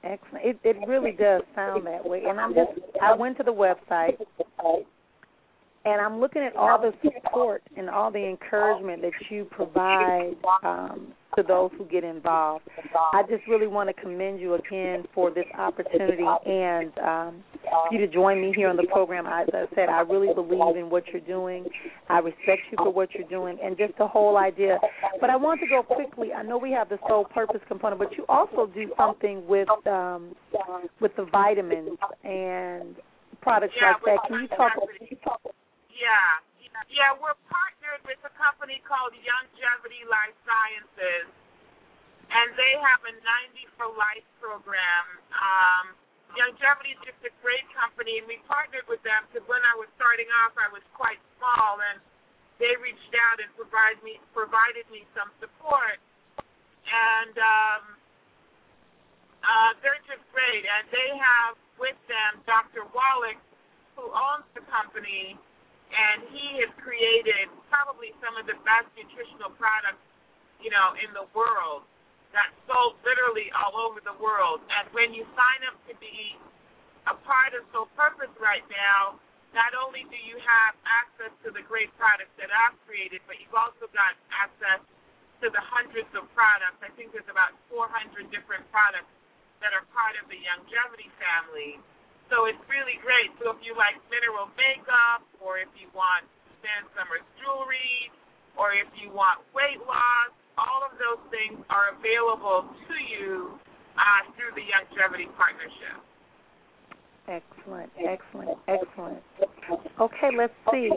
Excellent. 0.02 0.44
It 0.44 0.56
it 0.62 0.76
really 0.86 1.12
does 1.12 1.42
sound 1.54 1.86
that 1.86 2.02
way. 2.02 2.22
And 2.26 2.40
I'm 2.40 2.54
just 2.54 2.74
I 3.02 3.14
went 3.14 3.36
to 3.38 3.44
the 3.44 3.54
website 3.54 4.18
and 5.84 6.00
I'm 6.00 6.20
looking 6.20 6.42
at 6.42 6.54
all 6.56 6.80
the 6.80 6.92
support 7.02 7.62
and 7.76 7.88
all 7.88 8.10
the 8.10 8.24
encouragement 8.24 9.02
that 9.02 9.12
you 9.30 9.44
provide 9.44 10.34
um, 10.62 11.12
to 11.38 11.46
those 11.46 11.70
who 11.78 11.84
get 11.84 12.04
involved. 12.04 12.64
I 13.12 13.22
just 13.22 13.46
really 13.46 13.66
want 13.66 13.88
to 13.88 13.94
commend 13.94 14.40
you 14.40 14.54
again 14.54 15.04
for 15.14 15.30
this 15.30 15.46
opportunity 15.56 16.24
and 16.46 16.98
um, 16.98 17.44
you 17.90 17.98
to 17.98 18.08
join 18.08 18.40
me 18.40 18.52
here 18.54 18.68
on 18.68 18.76
the 18.76 18.86
program. 18.90 19.26
As 19.26 19.48
I 19.52 19.66
said, 19.74 19.88
I 19.88 20.00
really 20.00 20.34
believe 20.34 20.76
in 20.76 20.90
what 20.90 21.04
you're 21.08 21.20
doing. 21.20 21.66
I 22.08 22.18
respect 22.18 22.62
you 22.70 22.78
for 22.78 22.92
what 22.92 23.14
you're 23.14 23.28
doing 23.28 23.58
and 23.62 23.76
just 23.78 23.96
the 23.98 24.06
whole 24.06 24.36
idea. 24.36 24.78
But 25.20 25.30
I 25.30 25.36
want 25.36 25.60
to 25.60 25.66
go 25.66 25.82
quickly. 25.82 26.32
I 26.32 26.42
know 26.42 26.58
we 26.58 26.72
have 26.72 26.88
the 26.88 26.98
Soul 27.06 27.24
Purpose 27.24 27.60
component, 27.68 28.00
but 28.00 28.16
you 28.16 28.24
also 28.28 28.66
do 28.74 28.92
something 28.96 29.46
with 29.46 29.68
um, 29.86 30.34
with 31.00 31.14
the 31.16 31.26
vitamins 31.30 31.98
and 32.24 32.96
products 33.40 33.74
yeah, 33.80 33.92
like 33.92 34.02
that. 34.04 34.28
Can 34.28 34.40
you 34.42 34.48
talk? 34.48 34.72
Yeah. 35.88 36.42
Yeah, 36.86 37.12
we're 37.18 37.36
partnered 37.50 38.02
with 38.06 38.22
a 38.22 38.32
company 38.38 38.80
called 38.86 39.12
Youngevity 39.12 40.02
Life 40.08 40.34
Sciences, 40.46 40.97
have 42.80 43.02
a 43.04 43.12
90 43.12 43.78
for 43.78 43.88
Life 43.94 44.26
program. 44.38 45.06
Um, 45.34 45.86
Youngevity 46.36 46.94
is 46.94 47.00
just 47.02 47.20
a 47.24 47.32
great 47.40 47.64
company, 47.72 48.20
and 48.20 48.26
we 48.28 48.38
partnered 48.44 48.84
with 48.86 49.00
them 49.02 49.24
because 49.28 49.42
when 49.48 49.64
I 49.64 49.74
was 49.80 49.88
starting 49.96 50.28
off, 50.44 50.54
I 50.60 50.68
was 50.70 50.84
quite 50.92 51.18
small, 51.40 51.80
and 51.80 51.98
they 52.60 52.76
reached 52.78 53.14
out 53.16 53.40
and 53.40 53.48
provided 53.56 53.98
me 54.04 54.20
provided 54.36 54.84
me 54.92 55.08
some 55.16 55.32
support, 55.40 55.98
and 56.84 57.34
um, 57.40 57.82
uh, 59.40 59.70
they're 59.80 60.02
just 60.04 60.22
great. 60.30 60.62
And 60.68 60.84
they 60.92 61.10
have 61.16 61.56
with 61.80 61.96
them 62.06 62.44
Dr. 62.44 62.84
Wallach, 62.92 63.40
who 63.96 64.12
owns 64.12 64.46
the 64.52 64.62
company 64.68 65.40
and 65.88 66.28
he 66.32 66.60
has 66.60 66.70
created 66.80 67.48
probably 67.72 68.12
some 68.20 68.36
of 68.36 68.44
the 68.44 68.56
best 68.64 68.88
nutritional 68.92 69.52
products, 69.56 70.00
you 70.60 70.68
know, 70.68 70.92
in 71.00 71.08
the 71.16 71.24
world 71.32 71.88
that's 72.32 72.54
sold 72.68 73.00
literally 73.04 73.48
all 73.56 73.76
over 73.78 74.00
the 74.04 74.16
world. 74.20 74.60
And 74.68 74.88
when 74.92 75.12
you 75.16 75.24
sign 75.34 75.60
up 75.68 75.76
to 75.88 75.94
be 75.98 76.36
a 77.08 77.16
part 77.24 77.56
of 77.56 77.64
Soul 77.72 77.88
Purpose 77.96 78.32
right 78.38 78.64
now, 78.68 79.16
not 79.56 79.72
only 79.72 80.04
do 80.12 80.18
you 80.20 80.36
have 80.44 80.76
access 80.84 81.32
to 81.44 81.48
the 81.48 81.64
great 81.64 81.88
products 81.96 82.32
that 82.36 82.52
I've 82.52 82.76
created, 82.84 83.24
but 83.24 83.40
you've 83.40 83.56
also 83.56 83.88
got 83.96 84.12
access 84.28 84.84
to 85.40 85.48
the 85.48 85.62
hundreds 85.64 86.10
of 86.12 86.28
products. 86.36 86.76
I 86.84 86.92
think 86.98 87.16
there's 87.16 87.28
about 87.32 87.56
400 87.72 88.28
different 88.28 88.68
products 88.68 89.08
that 89.64 89.72
are 89.72 89.86
part 89.96 90.20
of 90.20 90.28
the 90.28 90.36
Youngevity 90.36 91.08
family 91.16 91.80
so 92.28 92.44
it's 92.44 92.60
really 92.68 93.00
great. 93.00 93.32
So 93.40 93.56
if 93.56 93.60
you 93.64 93.72
like 93.72 93.96
mineral 94.12 94.52
makeup, 94.52 95.24
or 95.40 95.56
if 95.56 95.68
you 95.80 95.88
want 95.96 96.28
Stan 96.60 96.84
Summers 96.92 97.24
jewelry, 97.40 98.12
or 98.60 98.76
if 98.76 98.88
you 99.00 99.08
want 99.08 99.40
weight 99.56 99.80
loss, 99.88 100.32
all 100.58 100.82
of 100.82 100.98
those 100.98 101.22
things 101.30 101.62
are 101.70 101.94
available 101.94 102.66
to 102.66 102.96
you 103.06 103.58
uh, 103.94 104.26
through 104.34 104.52
the 104.58 104.66
Youngevity 104.66 105.30
Partnership. 105.38 106.02
Excellent, 107.28 107.90
excellent, 107.98 108.58
excellent. 108.66 109.22
Okay, 110.00 110.30
let's 110.36 110.52
see 110.72 110.90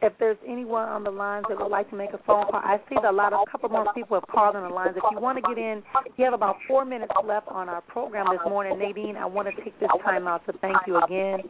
if 0.00 0.12
there's 0.20 0.36
anyone 0.46 0.88
on 0.88 1.02
the 1.02 1.10
lines 1.10 1.44
that 1.48 1.58
would 1.58 1.70
like 1.70 1.90
to 1.90 1.96
make 1.96 2.10
a 2.10 2.18
phone 2.18 2.46
call. 2.46 2.60
I 2.62 2.78
see 2.88 2.94
that 3.02 3.10
a 3.10 3.12
lot 3.12 3.32
of 3.32 3.40
a 3.46 3.50
couple 3.50 3.68
more 3.70 3.92
people 3.94 4.20
have 4.20 4.28
called 4.28 4.54
on 4.54 4.68
the 4.68 4.74
lines. 4.74 4.94
If 4.96 5.02
you 5.10 5.18
want 5.18 5.42
to 5.42 5.54
get 5.54 5.58
in, 5.58 5.82
you 6.16 6.24
have 6.24 6.34
about 6.34 6.56
four 6.68 6.84
minutes 6.84 7.12
left 7.24 7.48
on 7.48 7.68
our 7.68 7.80
program 7.82 8.26
this 8.30 8.40
morning. 8.48 8.78
Nadine, 8.78 9.16
I 9.16 9.26
want 9.26 9.48
to 9.48 9.64
take 9.64 9.78
this 9.80 9.88
time 10.04 10.28
out 10.28 10.46
to 10.46 10.52
thank 10.58 10.76
you 10.86 11.02
again 11.02 11.40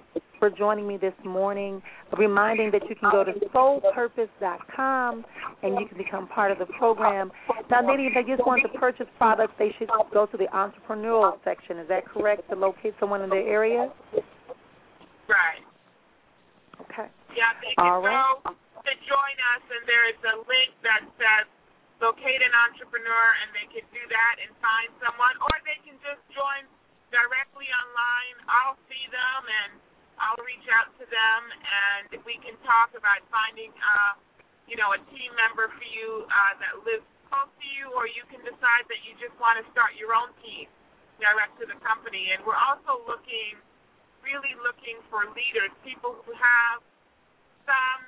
for 0.44 0.52
joining 0.52 0.85
me 0.85 1.00
this 1.00 1.16
morning, 1.24 1.80
reminding 2.20 2.68
that 2.68 2.85
you 2.85 2.92
can 2.92 3.09
go 3.09 3.24
to 3.24 3.33
soulpurpose.com 3.57 5.24
and 5.64 5.80
you 5.80 5.88
can 5.88 5.96
become 5.96 6.28
part 6.28 6.52
of 6.52 6.61
the 6.61 6.68
program. 6.76 7.33
Now, 7.72 7.80
Nadine, 7.80 8.12
if 8.12 8.14
they 8.20 8.28
just 8.28 8.44
want 8.44 8.61
to 8.61 8.68
purchase 8.76 9.09
products, 9.16 9.57
they 9.57 9.72
should 9.80 9.88
go 10.12 10.28
to 10.28 10.37
the 10.37 10.44
entrepreneurial 10.52 11.40
section. 11.48 11.80
Is 11.80 11.88
that 11.88 12.04
correct 12.04 12.44
to 12.52 12.61
locate 12.61 12.92
someone 13.00 13.24
in 13.24 13.33
their 13.33 13.48
area? 13.48 13.88
Right. 15.33 15.64
Okay. 16.92 17.09
Yeah, 17.33 17.57
they 17.64 17.72
can 17.72 17.80
All 17.80 18.04
right. 18.04 18.44
go 18.44 18.52
to 18.52 18.92
join 19.09 19.37
us, 19.57 19.64
and 19.64 19.80
there 19.88 20.12
is 20.12 20.20
a 20.28 20.44
link 20.44 20.76
that 20.85 21.09
says 21.16 21.48
locate 22.04 22.44
an 22.44 22.52
entrepreneur 22.68 23.26
and 23.40 23.48
they 23.57 23.64
can 23.72 23.87
do 23.96 24.02
that 24.12 24.35
and 24.44 24.52
find 24.61 24.92
someone, 25.00 25.40
or 25.40 25.57
they 25.64 25.80
can 25.88 25.96
just 26.04 26.20
join 26.37 26.68
directly 27.09 27.64
online. 27.72 28.37
I'll 28.44 28.76
see 28.92 29.09
them 29.09 29.40
and 29.48 29.80
I'll 30.18 30.42
reach 30.42 30.66
out 30.70 30.94
to 30.98 31.05
them 31.07 31.40
and 31.50 32.22
we 32.22 32.38
can 32.40 32.55
talk 32.62 32.94
about 32.94 33.20
finding, 33.31 33.74
uh, 33.74 34.14
you 34.70 34.79
know, 34.79 34.94
a 34.94 35.00
team 35.12 35.31
member 35.35 35.68
for 35.68 35.87
you 35.87 36.24
uh, 36.31 36.53
that 36.62 36.72
lives 36.87 37.07
close 37.29 37.50
to 37.50 37.68
you, 37.74 37.90
or 37.98 38.07
you 38.07 38.22
can 38.31 38.40
decide 38.46 38.85
that 38.87 39.00
you 39.03 39.16
just 39.18 39.35
want 39.42 39.59
to 39.59 39.64
start 39.74 39.98
your 39.98 40.14
own 40.14 40.31
team 40.44 40.70
direct 41.18 41.59
to 41.59 41.66
the 41.66 41.77
company. 41.83 42.31
And 42.35 42.42
we're 42.46 42.59
also 42.59 43.03
looking, 43.11 43.59
really 44.22 44.55
looking 44.62 45.03
for 45.11 45.27
leaders, 45.35 45.74
people 45.83 46.14
who 46.22 46.33
have 46.35 46.79
some 47.66 48.03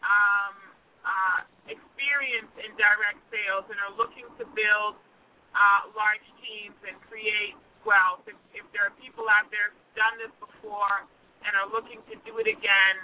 um, 0.00 0.54
uh, 1.04 1.40
experience 1.68 2.50
in 2.62 2.72
direct 2.80 3.20
sales 3.28 3.66
and 3.68 3.78
are 3.82 3.94
looking 3.94 4.26
to 4.40 4.44
build 4.56 4.96
uh, 5.52 5.90
large 5.92 6.24
teams 6.40 6.76
and 6.86 6.96
create 7.08 7.56
wealth. 7.84 8.24
If, 8.26 8.38
if 8.52 8.66
there 8.74 8.88
are 8.90 8.94
people 8.98 9.26
out 9.30 9.48
there 9.54 9.72
who've 9.72 9.94
done 9.96 10.16
this 10.18 10.34
before 10.38 11.06
and 11.46 11.54
are 11.54 11.70
looking 11.70 12.02
to 12.10 12.14
do 12.26 12.42
it 12.42 12.50
again, 12.50 12.96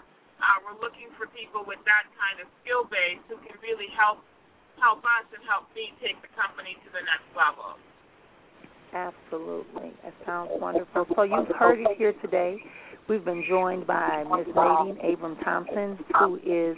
uh, 0.43 0.59
we're 0.67 0.79
looking 0.83 1.09
for 1.15 1.31
people 1.31 1.63
with 1.63 1.79
that 1.87 2.11
kind 2.19 2.43
of 2.43 2.51
skill 2.61 2.83
base 2.91 3.23
who 3.31 3.39
can 3.47 3.55
really 3.63 3.89
help 3.95 4.19
help 4.83 5.07
us 5.07 5.27
and 5.31 5.43
help 5.47 5.71
me 5.79 5.95
take 6.03 6.19
the 6.27 6.33
company 6.35 6.75
to 6.83 6.91
the 6.91 7.03
next 7.07 7.31
level. 7.39 7.79
Absolutely. 8.91 9.95
That 10.03 10.15
sounds 10.27 10.51
wonderful. 10.59 11.07
So 11.15 11.23
you've 11.23 11.55
heard 11.55 11.79
it 11.79 11.97
here 11.97 12.13
today. 12.21 12.59
We've 13.09 13.25
been 13.25 13.45
joined 13.49 13.87
by 13.87 14.25
Ms. 14.25 14.55
Nadine 14.55 14.99
Abraham 15.03 15.37
Thompson, 15.45 15.99
who 16.19 16.37
is 16.45 16.77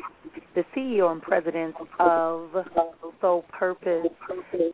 the 0.54 0.64
CEO 0.76 1.10
and 1.10 1.20
president 1.20 1.74
of 1.98 2.50
Soul 3.20 3.44
Purpose, 3.52 4.06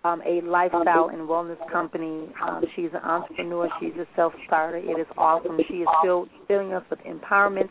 um, 0.04 0.22
a 0.26 0.40
lifestyle 0.42 1.08
and 1.08 1.28
wellness 1.28 1.58
company. 1.70 2.28
Um, 2.46 2.64
she's 2.76 2.90
an 2.92 3.02
entrepreneur. 3.02 3.68
She's 3.80 3.94
a 3.94 4.06
self-starter. 4.16 4.78
It 4.78 5.00
is 5.00 5.06
awesome. 5.16 5.58
She 5.68 5.74
is 5.74 5.88
still 6.02 6.26
filling 6.48 6.72
us 6.72 6.84
with 6.90 6.98
empowerment 7.00 7.68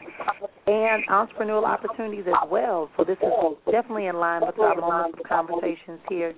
and 0.68 1.06
entrepreneurial 1.08 1.66
opportunities 1.66 2.26
as 2.28 2.50
well. 2.50 2.90
So 2.98 3.04
this 3.04 3.18
is 3.22 3.72
definitely 3.72 4.08
in 4.08 4.18
line 4.18 4.42
with 4.46 4.58
our 4.60 4.76
moments 4.76 5.20
of 5.20 5.28
conversations 5.28 6.00
here 6.10 6.34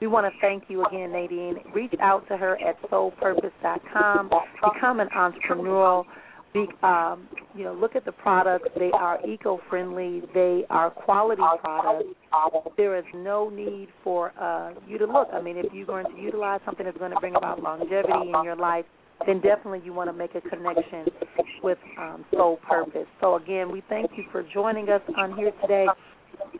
we 0.00 0.06
want 0.06 0.32
to 0.32 0.40
thank 0.40 0.64
you 0.68 0.84
again, 0.86 1.12
Nadine. 1.12 1.56
Reach 1.74 1.92
out 2.00 2.26
to 2.28 2.36
her 2.36 2.58
at 2.62 2.80
soulpurpose.com. 2.90 4.30
Become 4.74 5.00
an 5.00 5.08
entrepreneurial. 5.14 6.04
Be, 6.52 6.66
um, 6.82 7.28
you 7.54 7.62
know, 7.62 7.74
look 7.74 7.94
at 7.94 8.04
the 8.04 8.12
products. 8.12 8.68
They 8.76 8.90
are 8.92 9.24
eco-friendly. 9.24 10.22
They 10.34 10.64
are 10.68 10.90
quality 10.90 11.42
products. 11.60 12.06
There 12.76 12.98
is 12.98 13.04
no 13.14 13.48
need 13.48 13.88
for 14.02 14.32
uh, 14.40 14.72
you 14.88 14.98
to 14.98 15.06
look. 15.06 15.28
I 15.32 15.40
mean, 15.40 15.56
if 15.56 15.72
you're 15.72 15.86
going 15.86 16.06
to 16.06 16.20
utilize 16.20 16.60
something 16.64 16.84
that's 16.84 16.98
going 16.98 17.12
to 17.12 17.20
bring 17.20 17.36
about 17.36 17.62
longevity 17.62 18.32
in 18.34 18.44
your 18.44 18.56
life, 18.56 18.84
then 19.26 19.40
definitely 19.40 19.82
you 19.84 19.92
want 19.92 20.08
to 20.08 20.12
make 20.12 20.34
a 20.34 20.40
connection 20.40 21.06
with 21.62 21.78
um, 21.98 22.24
Soul 22.32 22.58
Purpose. 22.68 23.06
So 23.20 23.36
again, 23.36 23.70
we 23.70 23.82
thank 23.88 24.10
you 24.16 24.24
for 24.32 24.42
joining 24.42 24.88
us 24.88 25.02
on 25.16 25.36
here 25.36 25.52
today. 25.62 25.86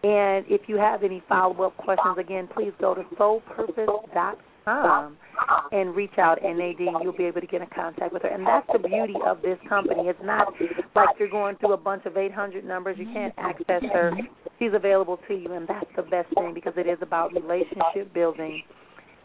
And 0.05 0.45
if 0.49 0.69
you 0.69 0.77
have 0.77 1.03
any 1.03 1.23
follow 1.29 1.65
up 1.65 1.77
questions, 1.79 2.17
again, 2.19 2.49
please 2.55 2.73
go 2.81 2.95
to 2.95 3.03
soulpurpose.com 3.19 4.37
and 4.67 5.95
reach 5.95 6.19
out. 6.19 6.43
And 6.45 6.59
Nadine, 6.59 6.95
you'll 7.03 7.17
be 7.17 7.25
able 7.25 7.41
to 7.41 7.47
get 7.47 7.63
in 7.63 7.69
contact 7.75 8.13
with 8.13 8.23
her. 8.23 8.29
And 8.29 8.47
that's 8.47 8.67
the 8.73 8.79
beauty 8.79 9.15
of 9.27 9.43
this 9.43 9.59
company. 9.69 10.03
It's 10.09 10.19
not 10.23 10.53
like 10.95 11.09
you're 11.19 11.29
going 11.29 11.57
through 11.57 11.73
a 11.73 11.79
bunch 11.79 12.07
of 12.07 12.17
800 12.17 12.65
numbers. 12.65 12.97
You 12.99 13.07
can't 13.13 13.35
access 13.39 13.83
her. 13.93 14.13
She's 14.59 14.73
available 14.75 15.19
to 15.29 15.35
you, 15.35 15.53
and 15.53 15.67
that's 15.67 15.91
the 15.97 16.03
best 16.03 16.29
thing 16.35 16.53
because 16.55 16.75
it 16.77 16.87
is 16.87 16.99
about 17.01 17.33
relationship 17.33 18.13
building 18.13 18.63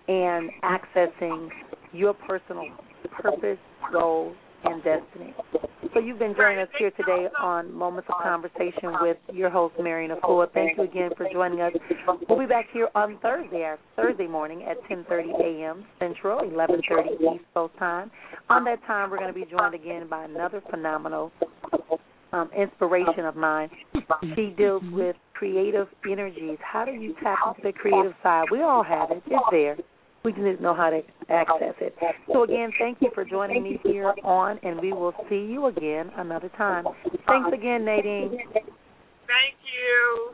and 0.07 0.49
accessing 0.63 1.49
your 1.91 2.13
personal 2.13 2.65
purpose, 3.11 3.57
goals, 3.91 4.35
and 4.63 4.83
destiny. 4.83 5.33
So 5.95 6.01
you've 6.01 6.19
been 6.19 6.35
joining 6.35 6.59
us 6.59 6.67
here 6.77 6.91
today 6.91 7.27
on 7.41 7.73
Moments 7.73 8.09
of 8.09 8.21
Conversation 8.21 8.97
with 8.99 9.15
your 9.31 9.49
host, 9.49 9.75
Marrian 9.79 10.11
Efua. 10.11 10.51
Thank 10.53 10.77
you 10.77 10.83
again 10.83 11.11
for 11.15 11.25
joining 11.31 11.61
us. 11.61 11.71
We'll 12.27 12.37
be 12.37 12.45
back 12.45 12.65
here 12.73 12.89
on 12.95 13.17
Thursday, 13.21 13.73
Thursday 13.95 14.27
morning 14.27 14.63
at 14.63 14.75
10:30 14.89 15.39
a.m. 15.39 15.85
Central, 15.97 16.41
11:30 16.41 17.13
East 17.13 17.45
Coast 17.53 17.73
time. 17.79 18.11
On 18.49 18.65
that 18.65 18.85
time, 18.85 19.09
we're 19.09 19.19
going 19.19 19.33
to 19.33 19.39
be 19.39 19.45
joined 19.49 19.73
again 19.73 20.09
by 20.09 20.25
another 20.25 20.61
phenomenal 20.69 21.31
um, 22.33 22.49
inspiration 22.53 23.23
of 23.23 23.37
mine. 23.37 23.69
She 24.35 24.53
deals 24.57 24.83
with 24.91 25.15
creative 25.33 25.87
energies. 26.11 26.57
How 26.59 26.83
do 26.83 26.91
you 26.91 27.15
tap 27.23 27.37
into 27.47 27.61
the 27.63 27.71
creative 27.71 28.13
side? 28.21 28.47
We 28.51 28.61
all 28.63 28.83
have 28.83 29.11
it. 29.11 29.23
It's 29.27 29.45
there. 29.49 29.77
We 30.25 30.31
just 30.31 30.43
didn't 30.43 30.61
know 30.61 30.73
how 30.73 30.89
to 30.89 31.01
access 31.29 31.75
it. 31.79 31.95
So 32.33 32.43
again, 32.43 32.71
thank 32.79 32.97
you 32.99 33.11
for 33.13 33.23
joining 33.23 33.61
me 33.61 33.79
here 33.83 34.11
on, 34.23 34.59
and 34.63 34.81
we 34.81 34.91
will 34.91 35.13
see 35.29 35.45
you 35.45 35.67
again 35.67 36.09
another 36.17 36.49
time. 36.57 36.85
Thanks 37.27 37.53
again, 37.53 37.85
Nadine. 37.85 38.31
Thank 38.51 39.55
you. 39.69 40.33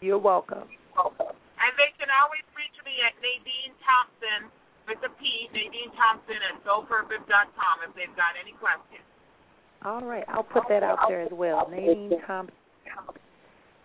You're 0.00 0.18
welcome. 0.18 0.66
And 0.98 1.72
they 1.78 1.94
can 1.94 2.10
always 2.10 2.42
reach 2.58 2.74
me 2.84 2.98
at 3.06 3.14
Nadine 3.22 3.72
Thompson 3.86 4.50
with 4.88 4.98
a 5.06 5.12
P, 5.22 5.48
Nadine 5.54 5.94
Thompson 5.94 6.36
at 6.50 6.58
soulpurpose.com 6.66 7.88
if 7.88 7.94
they've 7.94 8.16
got 8.16 8.34
any 8.34 8.52
questions. 8.58 9.06
All 9.84 10.02
right, 10.02 10.24
I'll 10.28 10.42
put 10.42 10.64
that 10.68 10.82
out 10.82 10.98
there 11.08 11.22
as 11.22 11.30
well. 11.32 11.68
Nadine 11.70 12.18
Thompson 12.26 12.56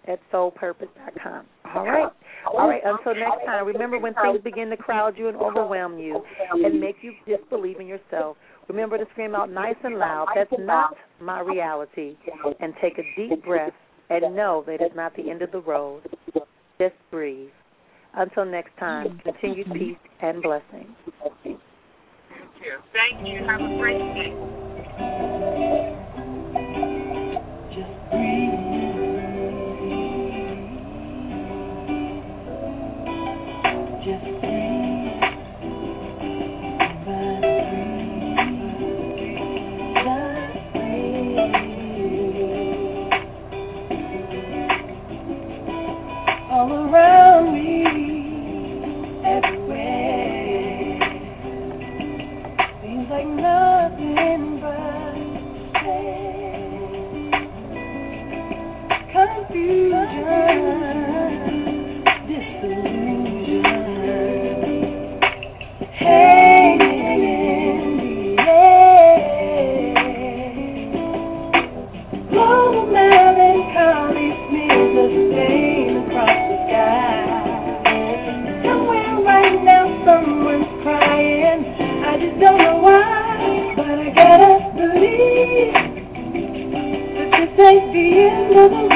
at 0.08 0.20
soulpurpose.com. 0.34 1.46
All 1.76 1.86
right. 1.86 2.12
All 2.46 2.68
right. 2.68 2.82
Until 2.84 3.16
next 3.16 3.46
time, 3.46 3.66
remember 3.66 4.00
when 4.00 4.14
things 4.16 4.40
begin 4.44 4.70
to 4.70 4.78
crowd 4.78 5.18
you 5.18 5.28
and 5.28 5.38
overwhelm 5.38 6.00
you 6.00 6.24
and 6.52 6.80
make 6.80 6.98
you 7.02 7.14
disbelieve 7.28 7.80
in 7.80 7.88
yourself, 7.88 8.38
remember 8.68 8.98
to 8.98 9.06
scream 9.12 9.36
out 9.36 9.52
nice 9.52 9.76
and 9.84 9.98
loud, 9.98 10.28
that's 10.36 10.52
not 10.60 10.96
my 11.22 11.42
reality. 11.42 12.16
And 12.60 12.74
take 12.82 12.98
a 12.98 13.04
deep 13.16 13.44
breath 13.44 13.74
and 14.10 14.36
know 14.36 14.64
that 14.68 14.82
it's 14.82 14.96
not 14.96 15.16
the 15.16 15.30
end 15.30 15.42
of 15.42 15.52
the 15.52 15.62
road. 15.62 16.02
Just 16.80 16.96
breathe. 17.12 17.50
Until 18.16 18.46
next 18.46 18.76
time, 18.80 19.22
continued 19.24 19.68
peace 19.74 19.98
and 20.22 20.42
blessings. 20.42 20.96
Thank 21.22 21.36
you. 21.44 21.58
Thank 22.94 23.28
you. 23.28 23.46
Have 23.46 23.62
a 23.62 23.78
great 23.78 23.98
day. 24.16 25.39
Story 53.10 53.24
is 53.24 54.39
Thank 88.60 88.72
you. 88.74 88.89